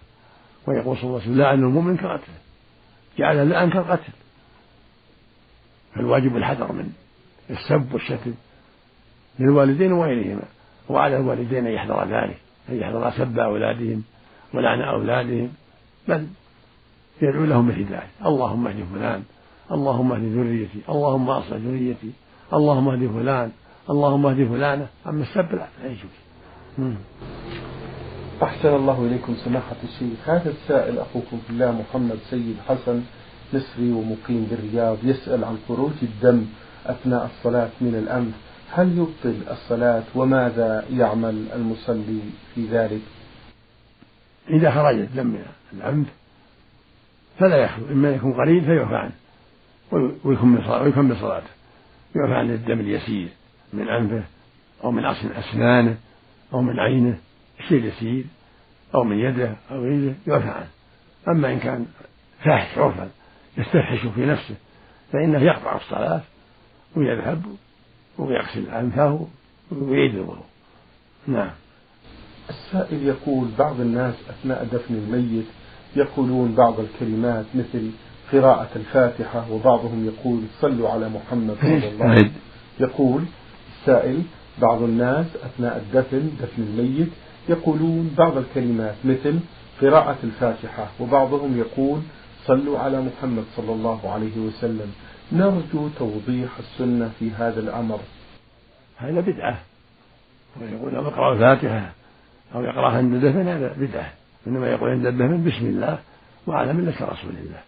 ويقول 0.66 0.96
صلى 0.96 1.04
الله 1.04 1.20
عليه 1.20 1.30
وسلم 1.30 1.38
لعن 1.38 1.58
المؤمن 1.58 1.96
كقتله 1.96 2.34
جعل 3.18 3.36
اللعن 3.36 3.70
كالقتل. 3.70 4.12
فالواجب 5.94 6.36
الحذر 6.36 6.72
من 6.72 6.92
السب 7.50 7.94
والشتم 7.94 8.34
للوالدين 9.38 9.92
وغيرهما 9.92 10.42
وعلى 10.88 11.16
الوالدين 11.16 11.66
أن 11.66 11.72
يحذر 11.72 12.04
ذلك 12.04 12.38
أن 12.68 12.76
يحذر 12.76 13.10
سب 13.10 13.38
أولادهم 13.38 14.02
ولعن 14.54 14.80
أولادهم. 14.80 15.52
بل 16.08 16.26
يدعو 17.22 17.44
لهم 17.44 17.68
مثل 17.68 17.84
ذلك 17.84 18.08
اللهم 18.26 18.66
اهد 18.66 18.84
فلان 18.94 19.22
اللهم 19.72 20.12
اهد 20.12 20.22
ذريتي 20.22 20.80
اللهم 20.88 21.30
أصلح 21.30 21.56
ذريتي 21.56 22.10
اللهم 22.52 22.88
اهد 22.88 23.10
فلان 23.12 23.50
اللهم 23.90 24.26
اهد 24.26 24.48
فلانة 24.48 24.86
أما 25.06 25.22
السب 25.22 25.52
لا 25.52 25.66
لا 25.82 25.86
يجوز. 25.86 26.16
أحسن 28.42 28.68
الله 28.68 29.06
إليكم 29.06 29.34
سماحة 29.44 29.76
الشيخ. 29.84 30.28
هذا 30.28 30.50
السائل 30.50 30.98
أخوكم 30.98 31.38
في 31.46 31.50
الله 31.50 31.72
محمد 31.72 32.18
سيد 32.30 32.56
حسن 32.68 33.02
مصري 33.54 33.92
ومقيم 33.92 34.46
بالرياض 34.50 34.96
يسأل 35.04 35.44
عن 35.44 35.58
خروج 35.68 35.92
الدم 36.02 36.46
أثناء 36.86 37.24
الصلاة 37.24 37.70
من 37.80 37.94
الأنف 37.94 38.34
هل 38.70 38.98
يبطل 38.98 39.36
الصلاة 39.50 40.02
وماذا 40.14 40.84
يعمل 40.90 41.46
المصلي 41.54 42.20
في 42.54 42.66
ذلك؟ 42.66 43.00
إذا 44.50 44.70
خرج 44.70 44.94
الدم 44.94 45.26
من 45.26 45.44
الأنف 45.72 46.06
فلا 47.38 47.56
يخلو 47.56 47.86
إما 47.86 48.10
يكون 48.10 48.32
قليل 48.32 48.64
فيعفى 48.64 48.96
عنه 48.96 49.12
ويكمل 50.24 51.16
صلاته. 51.16 51.55
يعفى 52.14 52.34
عن 52.34 52.50
الدم 52.50 52.80
اليسير 52.80 53.28
من 53.72 53.88
أنفه 53.88 54.24
أو 54.84 54.90
من 54.90 55.04
أصل 55.04 55.32
أسنانه 55.32 55.96
أو 56.52 56.62
من 56.62 56.80
عينه 56.80 57.18
شيء 57.68 57.84
يسير 57.84 58.24
أو 58.94 59.04
من 59.04 59.18
يده 59.18 59.56
أو 59.70 59.82
غيره 59.82 60.14
يعفى 60.26 60.48
عنه. 60.48 60.68
أما 61.28 61.52
إن 61.52 61.58
كان 61.58 61.86
فاحش 62.44 62.78
عرفا 62.78 63.10
يستفحش 63.58 64.06
في 64.06 64.26
نفسه 64.26 64.54
فإنه 65.12 65.38
يقطع 65.38 65.76
الصلاة 65.76 66.20
ويذهب 66.96 67.56
ويغسل 68.18 68.70
أنفه 68.70 69.28
ويعيد 69.70 70.14
الوضوء 70.14 70.46
نعم. 71.26 71.50
السائل 72.50 73.02
يقول 73.02 73.48
بعض 73.58 73.80
الناس 73.80 74.14
أثناء 74.30 74.64
دفن 74.64 74.94
الميت 74.94 75.46
يقولون 75.96 76.54
بعض 76.54 76.80
الكلمات 76.80 77.44
مثل 77.54 77.90
قراءة 78.32 78.68
الفاتحة 78.76 79.52
وبعضهم 79.52 80.06
يقول 80.06 80.40
صلوا 80.60 80.88
على 80.90 81.08
محمد 81.08 81.56
صلى 81.60 81.88
الله 81.88 82.04
عليه 82.04 82.20
وسلم. 82.20 82.32
يقول 82.80 83.22
السائل 83.80 84.22
بعض 84.58 84.82
الناس 84.82 85.26
أثناء 85.44 85.76
الدفن 85.76 86.30
دفن 86.40 86.62
الميت 86.62 87.08
يقولون 87.48 88.14
بعض 88.18 88.36
الكلمات 88.36 88.94
مثل 89.04 89.38
قراءة 89.82 90.16
الفاتحة 90.24 90.88
وبعضهم 91.00 91.58
يقول 91.58 92.00
صلوا 92.44 92.78
على 92.78 93.00
محمد 93.00 93.44
صلى 93.56 93.72
الله 93.72 94.10
عليه 94.10 94.38
وسلم. 94.38 94.92
نرجو 95.32 95.88
توضيح 95.98 96.58
السنة 96.58 97.10
في 97.18 97.30
هذا 97.30 97.60
الأمر. 97.60 98.00
هذا 98.96 99.20
بدعة. 99.20 99.58
ويقول 100.60 100.94
لو 100.94 101.08
اقرأ 101.08 101.32
الفاتحة 101.32 101.92
أو 102.54 102.62
يقرأها 102.62 102.96
عند 102.96 103.14
الدفن 103.14 103.48
هذا 103.48 103.72
بدعة. 103.78 104.12
إنما 104.46 104.70
يقول 104.70 104.90
عند 104.90 105.06
الدفن 105.06 105.44
بسم 105.44 105.66
الله 105.66 105.98
وعلى 106.46 106.72
ملة 106.72 106.94
رسول 107.00 107.30
الله. 107.30 107.60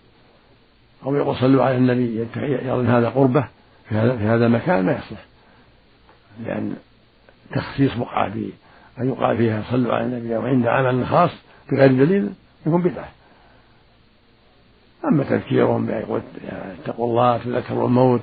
أو 1.06 1.16
يقول 1.16 1.36
صلوا 1.36 1.64
على 1.64 1.76
النبي 1.76 2.26
يظن 2.36 2.86
هذا 2.86 3.08
قربة 3.08 3.48
في 3.88 3.94
هذا 3.94 4.16
في 4.16 4.24
هذا 4.24 4.46
المكان 4.46 4.84
ما 4.84 4.92
يصلح. 4.92 5.24
لأن 6.44 6.76
تخصيص 7.54 7.94
بقعة 7.94 8.32
أن 8.98 9.08
يقال 9.08 9.36
فيها 9.36 9.62
صلوا 9.70 9.94
على 9.94 10.04
النبي 10.04 10.36
أو 10.36 10.46
عند 10.46 10.66
عمل 10.66 11.06
خاص 11.06 11.30
بغير 11.72 11.92
دليل 11.92 12.30
يكون 12.66 12.82
بدعة. 12.82 13.08
أما 15.04 15.24
تذكيرهم 15.24 15.86
بيقول 15.86 16.20
اتقوا 16.82 17.06
الله 17.06 17.38
تذكروا 17.38 17.86
الموت 17.86 18.22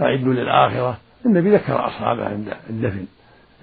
أعدوا 0.00 0.34
للآخرة 0.34 0.98
النبي 1.26 1.50
ذكر 1.50 1.86
أصحابه 1.86 2.28
عند 2.28 2.56
الدفن 2.70 3.06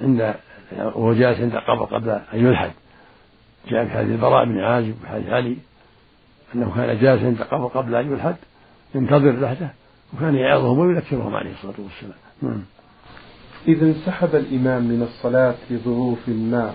عند 0.02 0.36
وهو 0.72 1.14
جالس 1.14 1.40
عند 1.40 1.56
القبر 1.56 1.86
قبل 1.86 2.10
أن 2.10 2.48
يلحد. 2.48 2.72
جاء 3.68 3.86
في 3.86 3.92
حديث 3.92 4.12
البراء 4.12 4.46
بن 4.46 4.60
عازب 4.60 4.96
وحديث 5.04 5.30
علي 5.30 5.58
أنه 6.56 6.76
كان 6.76 7.00
جالسا 7.00 7.26
عند 7.26 7.42
القبر 7.42 7.68
قبل 7.68 7.96
أن 7.96 8.12
يلحد. 8.12 8.36
ينتظر 8.96 9.40
لحده 9.40 9.74
وكان 10.14 10.36
يعظهم 10.36 10.80
ويذكرهم 10.80 11.36
عليه 11.36 11.52
الصلاة 11.52 11.76
والسلام. 11.80 12.20
نعم. 12.42 12.64
إذا 13.68 13.86
انسحب 13.86 14.36
الإمام 14.36 14.84
من 14.84 15.02
الصلاة 15.02 15.56
لظروف 15.70 16.30
ما 16.30 16.74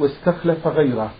واستخلف 0.00 0.66
غيره 0.66 1.10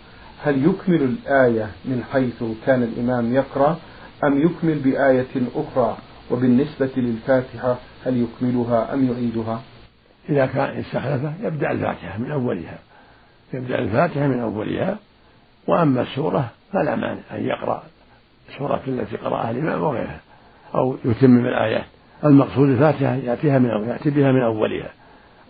هل 0.43 0.65
يكمل 0.65 1.01
الآية 1.01 1.71
من 1.85 2.03
حيث 2.11 2.43
كان 2.65 2.83
الإمام 2.83 3.33
يقرأ 3.33 3.77
أم 4.23 4.41
يكمل 4.41 4.79
بآية 4.79 5.47
أخرى؟ 5.55 5.97
وبالنسبة 6.31 6.89
للفاتحة 6.97 7.77
هل 8.05 8.17
يكملها 8.23 8.93
أم 8.93 9.11
يعيدها؟ 9.11 9.61
إذا 10.29 10.45
كان 10.45 10.79
استخلف 10.79 11.31
يبدأ 11.41 11.71
الفاتحة 11.71 12.17
من 12.17 12.31
أولها. 12.31 12.79
يبدأ 13.53 13.79
الفاتحة 13.79 14.27
من 14.27 14.39
أولها 14.39 14.97
وأما 15.67 16.01
السورة 16.01 16.51
فلا 16.73 16.95
مانع 16.95 17.21
أن 17.31 17.45
يقرأ. 17.45 17.83
السورة 18.49 18.81
التي 18.87 19.17
قرأها 19.17 19.51
الإمام 19.51 19.81
وغيرها 19.81 20.19
أو 20.75 20.97
يتمم 21.05 21.45
الآيات. 21.45 21.85
المقصود 22.23 22.69
الفاتحة 22.69 23.15
يأتيها 23.15 23.59
من 23.59 23.89
يأتي 23.89 24.09
بها 24.09 24.31
من 24.31 24.41
أولها 24.41 24.89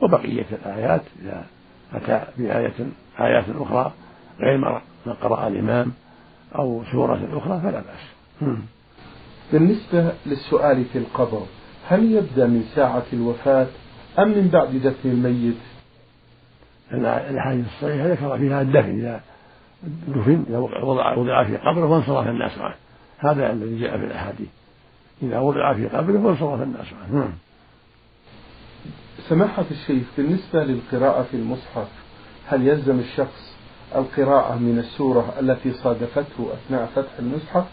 وبقية 0.01 0.45
الآيات 0.51 1.01
إذا 1.21 1.45
أتى 1.93 2.23
بآية 2.37 2.73
آيات 3.19 3.43
أخرى 3.59 3.91
غير 4.39 4.57
ما 4.57 4.81
قرأ 5.21 5.47
الإمام 5.47 5.91
أو 6.55 6.83
سورة 6.91 7.27
أخرى 7.33 7.59
فلا 7.63 7.81
بأس. 7.81 8.51
بالنسبة 9.53 10.11
للسؤال 10.25 10.85
في 10.85 10.97
القبر 10.97 11.41
هل 11.87 12.11
يبدأ 12.11 12.47
من 12.47 12.63
ساعة 12.75 13.03
الوفاة 13.13 13.67
أم 14.19 14.27
من 14.27 14.47
بعد 14.47 14.69
دفن 14.75 15.09
الميت؟ 15.09 15.57
الأحاديث 16.93 17.65
الصحيحة 17.65 18.07
ذكر 18.07 18.37
فيها 18.37 18.61
الدفن 18.61 18.99
إذا 18.99 19.21
دفن 20.07 20.45
إذا 20.49 20.57
وضع 20.57 21.13
وضع 21.13 21.43
في 21.43 21.57
قبره 21.57 21.85
وانصرف 21.85 22.27
الناس 22.27 22.57
معه 22.57 22.75
هذا 23.19 23.51
الذي 23.51 23.79
جاء 23.79 23.97
في 23.97 24.05
الأحاديث. 24.05 24.47
إذا 25.23 25.39
وضع 25.39 25.73
في 25.73 25.87
قبره 25.87 26.25
وانصرف 26.25 26.61
الناس 26.61 26.93
معه 26.93 27.19
نعم. 27.19 27.33
سماحة 29.29 29.65
الشيخ 29.71 30.03
بالنسبة 30.17 30.63
للقراءة 30.63 31.23
في 31.23 31.33
المصحف 31.33 31.87
هل 32.47 32.67
يلزم 32.67 32.99
الشخص 32.99 33.55
القراءة 33.95 34.55
من 34.55 34.79
السورة 34.79 35.33
التي 35.39 35.73
صادفته 35.73 36.53
أثناء 36.53 36.85
فتح 36.85 37.11
المصحف 37.19 37.65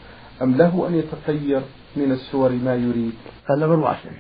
أم 0.43 0.57
له 0.57 0.89
أن 0.89 0.95
يتخير 0.95 1.63
من 1.97 2.13
السور 2.13 2.53
ما 2.53 2.75
يريد؟ 2.75 3.15
هذا 3.51 3.67
من 3.67 3.79
واسع 3.79 4.11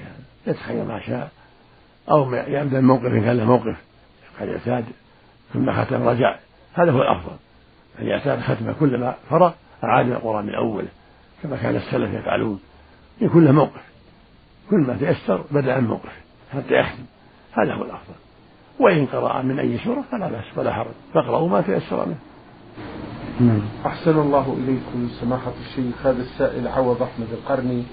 يتخير 0.47 0.85
ما 0.85 1.01
شاء 1.01 1.31
أو 2.11 2.35
يبدأ 2.35 2.79
الموقف 2.79 3.05
إن 3.05 3.25
كان 3.25 3.37
له 3.37 3.45
موقف 3.45 3.77
قد 4.41 4.49
يعتاد 4.49 4.85
ثم 5.55 5.73
ختم 5.73 6.09
رجع 6.09 6.39
هذا 6.75 6.91
هو 6.93 7.03
الأفضل. 7.03 7.37
أن 8.01 8.07
يعتاد 8.07 8.41
ختمه 8.41 8.73
كلما 8.73 9.15
فرغ 9.31 9.53
أعاد 9.85 10.11
القرآن 10.11 10.47
من 10.47 10.55
أوله. 10.55 10.89
كما 11.43 11.57
كان 11.57 11.77
السلف 11.77 12.15
يفعلون. 12.15 12.61
يكون 13.21 13.45
له 13.45 13.53
موقف. 13.53 13.83
كل 14.71 14.77
ما 14.77 14.97
تيسر 14.97 15.45
بدأ 15.51 15.81
من 15.81 15.89
موقفه 15.89 16.11
حتى 16.53 16.75
يختم 16.75 17.05
هذا 17.53 17.75
هو 17.75 17.85
الأفضل. 17.85 18.15
وإن 18.81 19.07
قرأ 19.07 19.43
من 19.43 19.59
أي 19.59 19.79
سورة 19.79 20.05
فلا 20.11 20.29
بأس 20.29 20.45
ولا 20.59 20.73
حرج. 20.73 20.95
فاقرأوا 21.15 21.49
ما 21.49 21.61
تيسر 21.61 22.07
منه. 22.07 22.19
نعم. 23.41 23.63
أحسن 23.87 24.19
الله 24.19 24.57
إليكم 24.59 25.09
سماحة 25.21 25.53
الشيخ. 25.61 26.07
هذا 26.07 26.23
السائل 26.23 26.69
عوض 26.69 27.03
أحمد 27.03 27.27
القرني. 27.33 27.85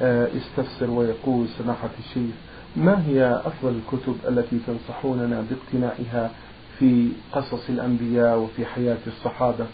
آه، 0.00 0.28
يستفسر 0.34 0.90
ويقول 0.90 1.48
سماحة 1.48 1.90
الشيخ 1.98 2.34
ما 2.76 3.06
هي 3.06 3.40
أفضل 3.44 3.80
الكتب 3.80 4.16
التي 4.28 4.58
تنصحوننا 4.66 5.44
باقتنائها 5.50 6.30
في 6.78 7.12
قصص 7.32 7.68
الأنبياء 7.68 8.38
وفي 8.38 8.66
حياة 8.66 8.98
الصحابة؟ 9.06 9.66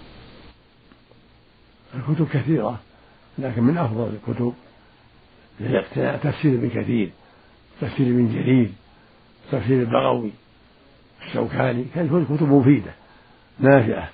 الكتب 1.95 2.29
كثيرة. 2.29 2.81
لكن 3.39 3.63
من 3.63 3.79
أفضل 3.79 4.15
الكتب 4.15 4.55
هي 5.61 5.79
اقتناء 5.79 6.17
تفسير 6.17 6.55
ابن 6.55 6.69
كثير 6.69 7.11
تفسير 7.81 8.07
ابن 8.07 8.35
جرير 8.35 8.71
تفسير 9.53 9.81
البغوي 9.81 10.31
الشوكاني 11.27 11.85
كانت 11.95 12.11
كتب 12.33 12.49
مفيدة 12.49 12.93
نافعة. 13.59 14.09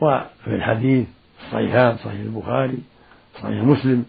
وفي 0.00 0.54
الحديث 0.54 1.06
الصحيحان 1.44 1.96
صحيح 1.96 2.20
البخاري 2.20 2.78
صحيح 3.34 3.62
مسلم 3.62 4.04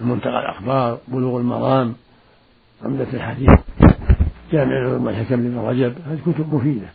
منتقى 0.00 0.40
الأخبار 0.40 0.98
بلوغ 1.08 1.40
المرام 1.40 1.94
عمدة 2.82 3.12
الحديث 3.12 3.50
جامع 4.52 4.72
العلوم 4.72 5.06
والحكم 5.06 5.34
لابن 5.34 5.58
رجب 5.58 5.96
هذه 6.06 6.20
كتب 6.32 6.54
مفيدة. 6.54 6.88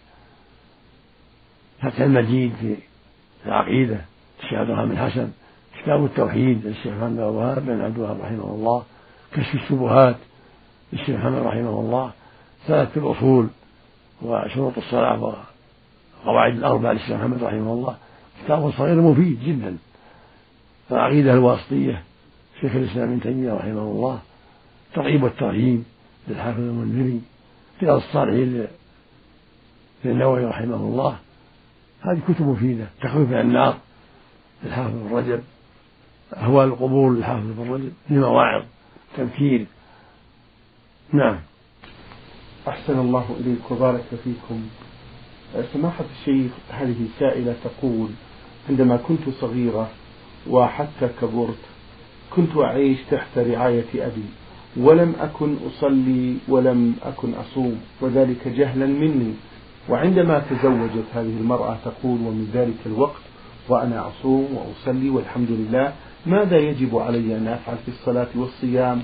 فتح 1.82 1.99
المجيد 1.99 2.54
في 2.62 2.75
العقيدة. 3.45 4.02
الشيخ 4.43 4.54
عبد 4.54 4.91
الحسن 4.91 5.30
كتاب 5.84 6.06
التوحيد 6.06 6.65
للشيخ 6.65 6.93
محمد 6.93 7.15
بن 7.15 7.19
الوهاب 7.19 7.65
بن 7.65 7.82
عبد 7.82 7.95
الوهاب 7.95 8.21
رحمه 8.21 8.43
الله 8.43 8.84
كشف 9.34 9.56
الشبهات 9.56 10.15
للشيخ 10.93 11.15
محمد 11.15 11.43
رحمه 11.43 11.80
الله 11.80 12.12
ثلاثة 12.67 13.02
الأصول 13.02 13.47
وشروط 14.21 14.78
الصلاة 14.78 15.36
وقواعد 16.23 16.58
الأربع 16.58 16.91
للشيخ 16.91 17.12
محمد 17.12 17.43
رحمه 17.43 17.73
الله. 17.73 17.95
كتاب 18.45 18.71
صغير 18.71 19.02
مفيد 19.02 19.39
جدا. 19.43 19.78
العقيدة 20.91 21.34
الواسطية 21.34 22.04
شيخ 22.62 22.75
الإسلام 22.75 23.10
ابن 23.10 23.21
تيمية 23.21 23.54
رحمه 23.54 23.82
الله 23.82 24.19
ترغيب 24.93 25.23
والترهيب 25.23 25.84
للحافظ 26.28 26.60
المنذري 26.60 27.21
رياض 27.84 27.95
الصالحين 27.97 28.67
للنووي 30.06 30.45
رحمه 30.45 30.75
الله. 30.75 31.15
هذه 32.02 32.19
كتب 32.28 32.47
مفيدة 32.47 32.88
تخويف 33.02 33.34
عن 33.34 33.47
النار. 33.47 33.78
للحافظ 34.63 34.93
بن 34.93 35.15
رجب 35.15 35.43
أهوال 36.38 36.67
القبور 36.67 37.13
للحافظ 37.13 37.45
بن 37.58 37.74
رجب 37.74 37.91
لمواعظ 38.10 38.63
تذكير 39.17 39.65
نعم. 41.13 41.39
أحسن 42.67 43.00
الله 43.00 43.26
إليك 43.39 43.72
وبارك 43.72 44.06
فيكم. 44.24 44.62
سماحة 45.74 46.06
الشيخ 46.19 46.52
هذه 46.69 47.08
سائلة 47.19 47.56
تقول 47.63 48.10
عندما 48.69 48.98
كنت 48.98 49.30
صغيرة 49.41 49.89
وحتى 50.50 51.10
كبرت 51.22 51.63
كنت 52.36 52.58
أعيش 52.58 52.98
تحت 53.12 53.38
رعاية 53.38 53.86
أبي 53.95 54.24
ولم 54.78 55.15
أكن 55.19 55.56
أصلي 55.67 56.38
ولم 56.48 56.95
أكن 57.04 57.34
أصوم 57.34 57.82
وذلك 58.02 58.48
جهلا 58.48 58.86
مني. 58.86 59.34
وعندما 59.89 60.39
تزوجت 60.39 61.06
هذه 61.13 61.38
المرأة 61.39 61.78
تقول 61.86 62.19
ومن 62.22 62.52
ذلك 62.54 62.78
الوقت 62.86 63.22
وأنا 63.69 64.08
أصوم 64.08 64.47
وأصلي 64.55 65.10
والحمد 65.10 65.51
لله. 65.51 65.93
ماذا 66.25 66.58
يجب 66.58 66.97
علي 66.97 67.38
أن 67.38 67.47
أفعل 67.47 67.77
في 67.77 67.91
الصلاة 67.91 68.27
والصيام؟ 68.36 69.01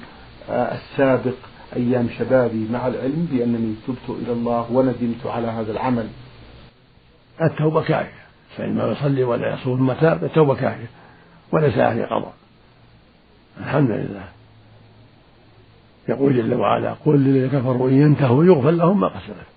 آه، 0.49 0.75
السابق 0.75 1.35
أيام 1.75 2.09
شبابي 2.19 2.67
مع 2.71 2.87
العلم 2.87 3.27
بأنني 3.31 3.75
تبت 3.87 4.17
إلى 4.21 4.31
الله 4.31 4.71
وندمت 4.71 5.25
على 5.25 5.47
هذا 5.47 5.71
العمل. 5.71 6.07
التوبة 7.41 7.81
كافية 7.81 8.25
فإن 8.57 8.75
ما 8.75 8.91
يصلي 8.91 9.23
ولا 9.23 9.53
يصوم 9.53 9.77
ثم 9.77 9.93
تاب 9.93 10.23
التوبة 10.23 10.55
كافية 10.55 10.89
وليس 11.51 11.77
عليه 11.77 12.05
قضاء. 12.05 12.33
الحمد 13.59 13.89
لله. 13.89 14.23
يقول 16.09 16.35
جل 16.35 16.53
وعلا 16.53 16.93
قل 17.05 17.15
للذين 17.15 17.59
كفروا 17.59 17.89
إن 17.89 18.01
ينتهوا 18.01 18.45
يغفر 18.45 18.71
لهم 18.71 18.99
ما 18.99 19.07
قد 19.07 19.19
سلف 19.27 19.55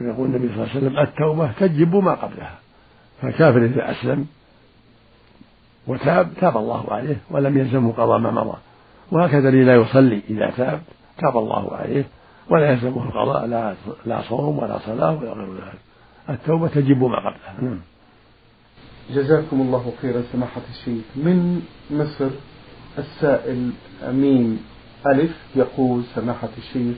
النبي 0.00 0.48
صلى 0.48 0.54
الله 0.54 0.68
عليه 0.68 0.86
وسلم 0.86 0.98
التوبة 0.98 1.52
تجب 1.52 1.96
ما 1.96 2.14
قبلها. 2.14 2.58
فالكافر 3.22 3.64
إذا 3.64 3.90
أسلم 3.90 4.26
وتاب 5.86 6.30
تاب 6.40 6.56
الله 6.56 6.92
عليه 6.92 7.16
ولم 7.30 7.58
يلزمه 7.58 7.92
قضاء 7.92 8.18
ما 8.18 8.30
مضى. 8.30 8.56
وهكذا 9.12 9.48
الذي 9.48 9.64
لا 9.64 9.74
يصلي 9.74 10.20
إذا 10.30 10.50
تاب 10.50 10.80
تاب 11.18 11.36
الله 11.36 11.76
عليه 11.76 12.04
ولا 12.50 12.70
يلزمه 12.70 13.02
القضاء 13.02 13.46
لا 13.46 13.74
لا 14.06 14.22
صوم 14.22 14.58
ولا 14.58 14.78
صلاة 14.78 15.16
ولا 15.16 15.32
غير 15.32 15.54
ذلك. 15.54 15.78
التوبة 16.30 16.68
تجب 16.68 17.04
ما 17.04 17.18
قبلها. 17.18 17.62
نعم. 17.62 17.80
جزاكم 19.10 19.60
الله 19.60 19.92
خيرا 20.02 20.22
سماحة 20.32 20.60
الشيخ. 20.70 21.04
من 21.16 21.62
مصر 21.90 22.30
السائل 22.98 23.70
ميم 24.08 24.64
ألف 25.06 25.36
يقول 25.56 26.02
سماحة 26.14 26.48
الشيخ 26.58 26.96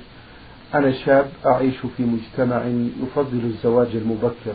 أنا 0.74 0.92
شاب 0.92 1.28
أعيش 1.46 1.76
في 1.96 2.02
مجتمع 2.02 2.64
يفضل 3.02 3.44
الزواج 3.44 3.96
المبكر. 3.96 4.54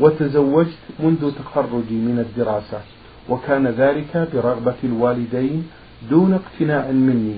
وتزوجت 0.00 0.78
منذ 1.00 1.32
تخرجي 1.38 1.94
من 1.94 2.18
الدراسة 2.26 2.80
وكان 3.28 3.66
ذلك 3.66 4.28
برغبة 4.34 4.80
الوالدين 4.84 5.68
دون 6.10 6.34
اقتناع 6.34 6.90
مني. 6.90 7.36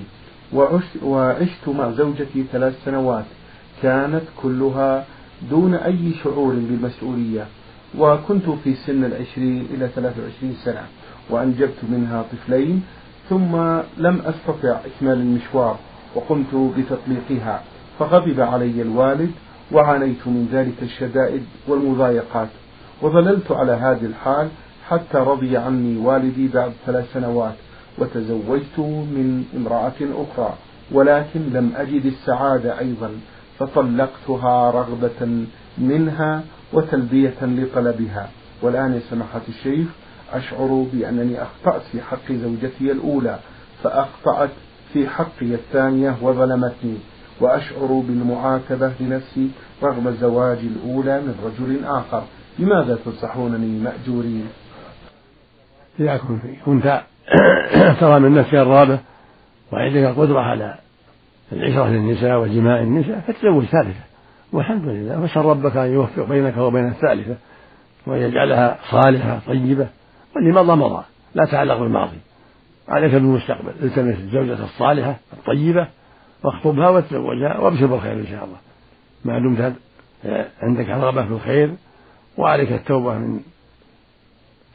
وعشت, 0.53 1.67
مع 1.67 1.91
زوجتي 1.91 2.45
ثلاث 2.51 2.73
سنوات 2.85 3.25
كانت 3.83 4.23
كلها 4.41 5.05
دون 5.49 5.73
أي 5.73 6.11
شعور 6.23 6.53
بالمسؤولية. 6.53 7.47
وكنت 7.97 8.49
في 8.63 8.75
سن 8.75 9.03
العشرين 9.03 9.67
إلى 9.73 9.89
ثلاث 9.95 10.19
وعشرين 10.19 10.55
سنة 10.63 10.83
وأنجبت 11.29 11.79
منها 11.89 12.25
طفلين 12.31 12.83
ثم 13.29 13.55
لم 13.97 14.21
أستطع 14.25 14.79
إكمال 14.85 15.13
المشوار 15.13 15.77
وقمت 16.15 16.73
بتطليقها 16.77 17.61
فغضب 17.99 18.39
علي 18.41 18.81
الوالد 18.81 19.31
وعانيت 19.71 20.27
من 20.27 20.49
ذلك 20.51 20.83
الشدائد 20.83 21.43
والمضايقات 21.67 22.49
وظللت 23.01 23.51
على 23.51 23.71
هذه 23.71 24.05
الحال 24.05 24.49
حتى 24.87 25.17
رضي 25.17 25.57
عني 25.57 25.97
والدي 25.97 26.47
بعد 26.47 26.71
ثلاث 26.85 27.13
سنوات 27.13 27.55
وتزوجت 27.97 28.79
من 28.79 29.45
امرأة 29.55 30.25
أخرى 30.25 30.53
ولكن 30.91 31.39
لم 31.53 31.71
أجد 31.75 32.05
السعادة 32.05 32.79
أيضا 32.79 33.11
فطلقتها 33.59 34.71
رغبة 34.71 35.45
منها 35.77 36.43
وتلبية 36.73 37.35
لطلبها. 37.41 38.29
والآن 38.61 38.93
يا 38.93 38.99
سماحة 39.09 39.41
الشيخ 39.49 39.87
أشعر 40.33 40.85
بأنني 40.93 41.41
أخطأت 41.41 41.81
في 41.91 42.01
حق 42.01 42.31
زوجتي 42.31 42.91
الأولى 42.91 43.39
فأخطأت 43.83 44.49
في 44.93 45.07
حقي 45.09 45.53
الثانية 45.53 46.15
وظلمتني. 46.21 46.97
وأشعر 47.41 48.03
بالمعاتبة 48.07 48.91
لنفسي 48.99 49.49
رغم 49.83 50.07
الزواج 50.07 50.57
الأولى 50.57 51.21
من 51.21 51.35
رجل 51.45 51.85
آخر. 51.85 52.23
لماذا 52.59 52.99
تنصحونني 53.05 53.79
مأجورين؟ 53.79 54.47
إذا 55.99 56.21
كنت 56.65 57.01
ترى 57.99 58.19
من 58.19 58.33
نفسك 58.33 58.53
الرابة 58.53 58.99
وعندك 59.71 59.97
القدرة 59.97 60.39
على 60.39 60.75
العشرة 61.51 61.87
للنساء 61.87 62.39
وجماع 62.39 62.79
النساء 62.79 63.19
فتزوج 63.19 63.65
ثالثة. 63.65 63.99
والحمد 64.51 64.83
لله. 64.83 65.21
وأسأل 65.21 65.45
ربك 65.45 65.77
أن 65.77 65.93
يوفق 65.93 66.23
بينك 66.29 66.57
وبين 66.57 66.87
الثالثة 66.87 67.35
وأن 68.07 68.21
يجعلها 68.21 68.77
صالحة 68.91 69.39
طيبة. 69.47 69.87
واللي 70.35 70.51
مضى 70.51 70.75
مضى. 70.75 71.03
لا 71.35 71.45
تعلق 71.45 71.79
بالماضي. 71.79 72.17
عليك 72.89 73.13
بالمستقبل. 73.13 73.71
التمس 73.81 74.15
الزوجة 74.15 74.63
الصالحة 74.63 75.15
الطيبة. 75.33 75.87
واخطبها 76.43 76.89
وتزوجها 76.89 77.57
وابشر 77.57 77.85
بالخير 77.85 78.13
إن 78.13 78.27
شاء 78.27 78.45
الله. 78.45 78.57
ما 79.25 79.39
دمت 79.39 79.73
عندك 80.61 80.89
رغبة 80.89 81.25
في 81.25 81.31
الخير 81.31 81.73
وعليك 82.37 82.71
التوبة 82.71 83.13
من 83.13 83.39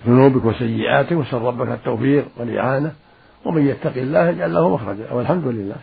ذنوبك 0.06 0.44
وسيئاتك 0.44 1.12
واسأل 1.12 1.42
ربك 1.42 1.68
التوفيق 1.68 2.26
والإعانة. 2.36 2.92
ومن 3.44 3.66
يتق 3.66 3.96
الله 3.96 4.28
يجعل 4.28 4.54
له 4.54 4.68
مخرجا. 4.74 5.12
والحمد 5.12 5.46
لله. 5.46 5.76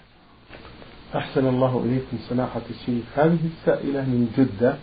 أحسن 1.15 1.47
الله 1.47 1.83
إليكم 1.85 2.17
سماحة 2.29 2.61
الشيخ. 2.69 3.03
هذه 3.15 3.39
السائلة 3.45 4.01
من 4.01 4.31
جدة. 4.37 4.75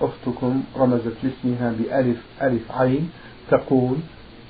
أختكم 0.00 0.62
رمزت 0.76 1.16
لاسمها 1.22 1.72
بألف 1.78 2.16
ألف 2.42 2.72
عين. 2.72 3.10
تقول 3.50 3.96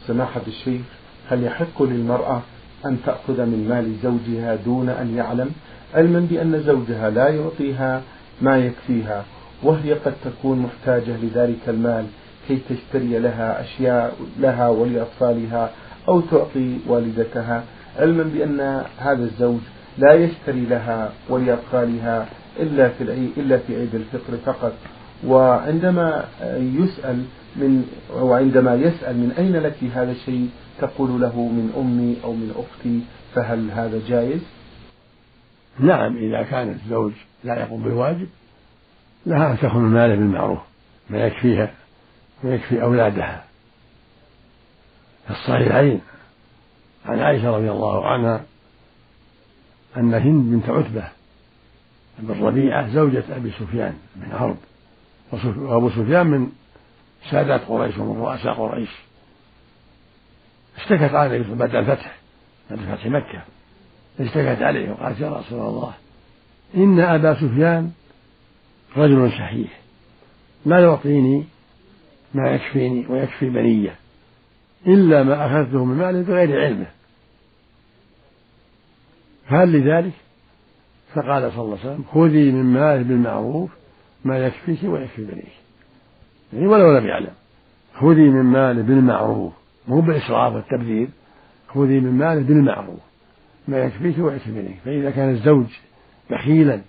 سماحة 0.06 0.40
الشيخ 0.46 0.80
هل 1.28 1.44
يحق 1.44 1.82
للمرأة 1.82 2.42
أن 2.87 2.98
تأخذ 3.06 3.46
من 3.46 3.68
مال 3.68 3.96
زوجها 4.02 4.54
دون 4.54 4.88
أن 4.88 5.16
يعلم 5.16 5.50
علما 5.96 6.26
بأن 6.30 6.62
زوجها 6.62 7.11
لا 7.11 7.28
يعطيها 7.28 8.02
ما 8.42 8.56
يكفيها 8.59 9.24
وهي 9.62 9.92
قد 9.92 10.14
تكون 10.24 10.59
محتاجة 10.59 11.16
لذلك 11.22 11.68
المال 11.68 12.04
كي 12.48 12.59
تشتري 12.68 13.18
لها 13.18 13.61
أشياء 13.61 14.16
لها 14.40 14.68
ولأطفالها 14.68 15.70
أو 16.09 16.20
تعطي 16.20 16.78
والدتها 16.87 17.64
علما 17.98 18.22
بأن 18.22 18.82
هذا 18.98 19.24
الزوج 19.24 19.61
لا 19.98 20.12
يشتري 20.12 20.64
لها 20.66 21.12
ولأطفالها 21.28 22.26
إلا 22.61 22.88
في 22.88 23.28
إلا 23.37 23.59
في 23.59 23.76
عيد 23.76 23.94
الفطر 23.94 24.37
فقط 24.46 24.72
وعندما 25.26 26.24
يسأل 26.56 27.22
من 27.56 27.85
وعندما 28.14 28.74
يسأل 28.74 29.16
من 29.16 29.32
أين 29.38 29.56
لك 29.56 29.76
هذا 29.94 30.12
الشيء 30.12 30.48
تقول 30.80 31.20
له 31.20 31.37
من 31.37 31.72
أمي 31.76 32.16
أو 32.24 32.32
من 32.32 32.50
أختي 32.56 33.00
فهل 33.35 33.70
هذا 33.70 34.00
جائز؟ 34.09 34.40
نعم 35.78 36.16
إذا 36.16 36.42
كان 36.42 36.68
الزوج 36.68 37.12
لا 37.44 37.60
يقوم 37.60 37.82
بالواجب 37.82 38.28
لها 39.26 39.52
أن 39.52 39.58
تأخذ 39.58 39.76
المال 39.76 40.16
بالمعروف 40.16 40.58
ما 41.10 41.26
يكفيها 41.26 41.74
ويكفي 42.44 42.82
أولادها. 42.82 43.44
في 45.26 45.30
الصحيحين 45.30 46.00
عن 47.06 47.20
عائشة 47.20 47.56
رضي 47.56 47.70
الله 47.70 48.06
عنها 48.06 48.44
أن 49.96 50.14
هند 50.14 50.52
بنت 50.52 50.68
عتبة 50.68 51.08
بن 52.18 52.44
ربيعة 52.44 52.88
زوجة 52.88 53.24
أبي 53.36 53.50
سفيان 53.50 53.98
بن 54.16 54.38
حرب 54.38 54.56
وأبو 55.32 55.90
سفيان 55.90 56.26
من 56.26 56.52
سادات 57.30 57.60
قريش 57.68 57.98
ومن 57.98 58.20
رؤساء 58.20 58.54
قريش. 58.54 58.90
اشتكت 60.76 61.14
عليه 61.14 61.54
بعد 61.54 61.74
الفتح 61.74 62.16
بعد 62.70 62.78
فتح 62.78 63.06
مكة. 63.06 63.42
اشتكت 64.20 64.62
عليه 64.62 64.90
وقالت 64.90 65.20
يا 65.20 65.31
رسول 65.31 65.61
الله 65.61 65.94
إن 66.76 67.00
أبا 67.00 67.35
سفيان 67.35 67.92
رجل 68.96 69.31
شحيح 69.31 69.81
لا 70.66 70.79
يعطيني 70.79 71.44
ما 72.35 72.50
يكفيني 72.50 73.07
ويكفي 73.09 73.50
بنية 73.50 73.94
إلا 74.87 75.22
ما 75.22 75.46
أخذته 75.46 75.85
من 75.85 75.96
ماله 75.96 76.22
بغير 76.22 76.61
علمه. 76.61 76.87
هل 79.46 79.72
لذلك؟ 79.72 80.12
فقال 81.14 81.52
صلى 81.52 81.62
الله 81.62 81.79
عليه 81.79 81.90
وسلم 81.90 82.05
خذي 82.12 82.52
من 82.52 82.64
ماله 82.64 83.02
بالمعروف 83.02 83.70
ما 84.24 84.38
يكفيك 84.38 84.79
ويكفي 84.85 85.24
بنيك 85.24 85.52
يعني 86.52 86.66
ولو 86.66 86.98
لم 86.98 87.07
يعلم 87.07 87.33
خذي 87.94 88.29
من 88.31 88.42
ماله 88.42 88.83
بالمعروف 88.83 89.52
مو 89.88 90.00
بالإسراف 90.00 90.55
والتبذير 90.55 91.09
خذي 91.68 92.00
من 92.00 92.12
ماله 92.12 92.40
بالمعروف. 92.40 93.00
ما 93.68 93.79
يكفيك 93.79 94.18
ويكفي 94.18 94.50
بنيك 94.50 94.79
فإذا 94.85 95.11
كان 95.11 95.31
الزوج 95.31 95.66
بخيلا 96.31 96.81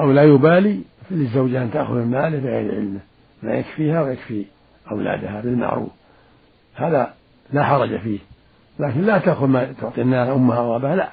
أو 0.00 0.12
لا 0.12 0.22
يبالي 0.22 0.80
فللزوجة 1.10 1.62
أن 1.62 1.70
تأخذ 1.70 1.94
من 1.94 2.10
ماله 2.10 2.38
بغير 2.38 2.74
علمه 2.74 3.00
ما 3.42 3.54
يكفيها 3.54 4.02
ويكفي 4.02 4.44
أولادها 4.90 5.40
بالمعروف. 5.40 5.90
هذا 6.74 7.14
لا 7.52 7.64
حرج 7.64 7.98
فيه. 7.98 8.18
لكن 8.78 9.00
لا 9.00 9.18
تأخذ 9.18 9.46
ما 9.46 9.72
تعطي 9.80 10.02
الناس 10.02 10.28
أمها 10.28 10.60
وأباها 10.60 10.96
لا. 10.96 11.08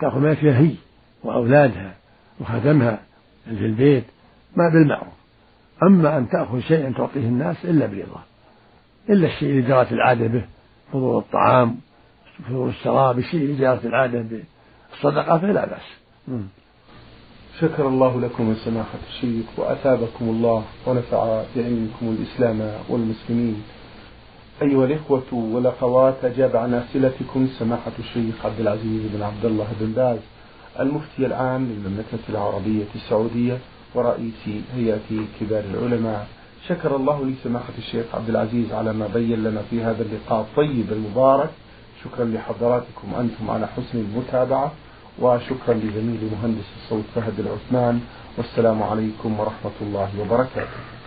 تأخذ 0.00 0.18
ما 0.18 0.30
يكفيها 0.30 0.58
هي 0.58 0.74
وأولادها 1.24 1.94
وخدمها 2.40 2.98
في 3.44 3.66
البيت 3.66 4.04
ما 4.56 4.68
بالمعروف. 4.68 5.18
أما 5.82 6.18
أن 6.18 6.28
تأخذ 6.28 6.60
شيئا 6.60 6.92
تعطيه 6.96 7.20
الناس 7.20 7.64
إلا 7.64 7.86
برضا 7.86 8.22
إلا 9.10 9.26
الشيء 9.26 9.50
اللي 9.50 9.62
جرت 9.62 9.92
العادة 9.92 10.26
به 10.26 10.44
فضول 10.92 11.18
الطعام 11.18 11.76
الشراب 12.50 13.18
الشيء 13.18 13.40
اللي 13.40 13.54
جرت 13.54 13.84
العادة 13.84 14.24
بالصدقة 14.92 15.38
فلا 15.38 15.66
بأس. 15.66 15.88
شكر 17.60 17.88
الله 17.88 18.20
لكم 18.20 18.54
سماحة 18.54 18.98
الشيخ 19.08 19.46
وأثابكم 19.56 20.24
الله 20.24 20.64
ونفع 20.86 21.42
بعلمكم 21.56 22.16
الإسلام 22.18 22.72
والمسلمين. 22.88 23.62
أيها 24.62 24.84
الإخوة 24.84 25.34
والأخوات 25.34 26.24
أجاب 26.24 26.56
عن 26.56 26.74
أسئلتكم 26.74 27.48
سماحة 27.58 27.92
الشيخ 27.98 28.46
عبد 28.46 28.60
العزيز 28.60 29.02
بن 29.14 29.22
عبد 29.22 29.44
الله 29.44 29.66
بن 29.80 29.92
باز 29.92 30.18
المفتي 30.80 31.26
العام 31.26 31.64
للمملكة 31.64 32.24
العربية 32.28 32.84
السعودية 32.94 33.58
ورئيس 33.94 34.48
هيئة 34.74 35.26
كبار 35.40 35.64
العلماء. 35.74 36.26
شكر 36.68 36.96
الله 36.96 37.24
لسماحة 37.24 37.72
الشيخ 37.78 38.14
عبد 38.14 38.28
العزيز 38.28 38.72
على 38.72 38.92
ما 38.92 39.06
بين 39.06 39.44
لنا 39.44 39.62
في 39.70 39.82
هذا 39.82 40.02
اللقاء 40.02 40.40
الطيب 40.40 40.92
المبارك. 40.92 41.50
شكرا 42.04 42.24
لحضراتكم 42.24 43.14
أنتم 43.14 43.50
على 43.50 43.66
حسن 43.66 43.98
المتابعة 43.98 44.72
وشكرا 45.18 45.74
لزميلي 45.74 46.30
مهندس 46.32 46.68
الصوت 46.76 47.04
فهد 47.14 47.40
العثمان 47.40 48.00
والسلام 48.36 48.82
عليكم 48.82 49.40
ورحمة 49.40 49.76
الله 49.80 50.10
وبركاته. 50.20 50.97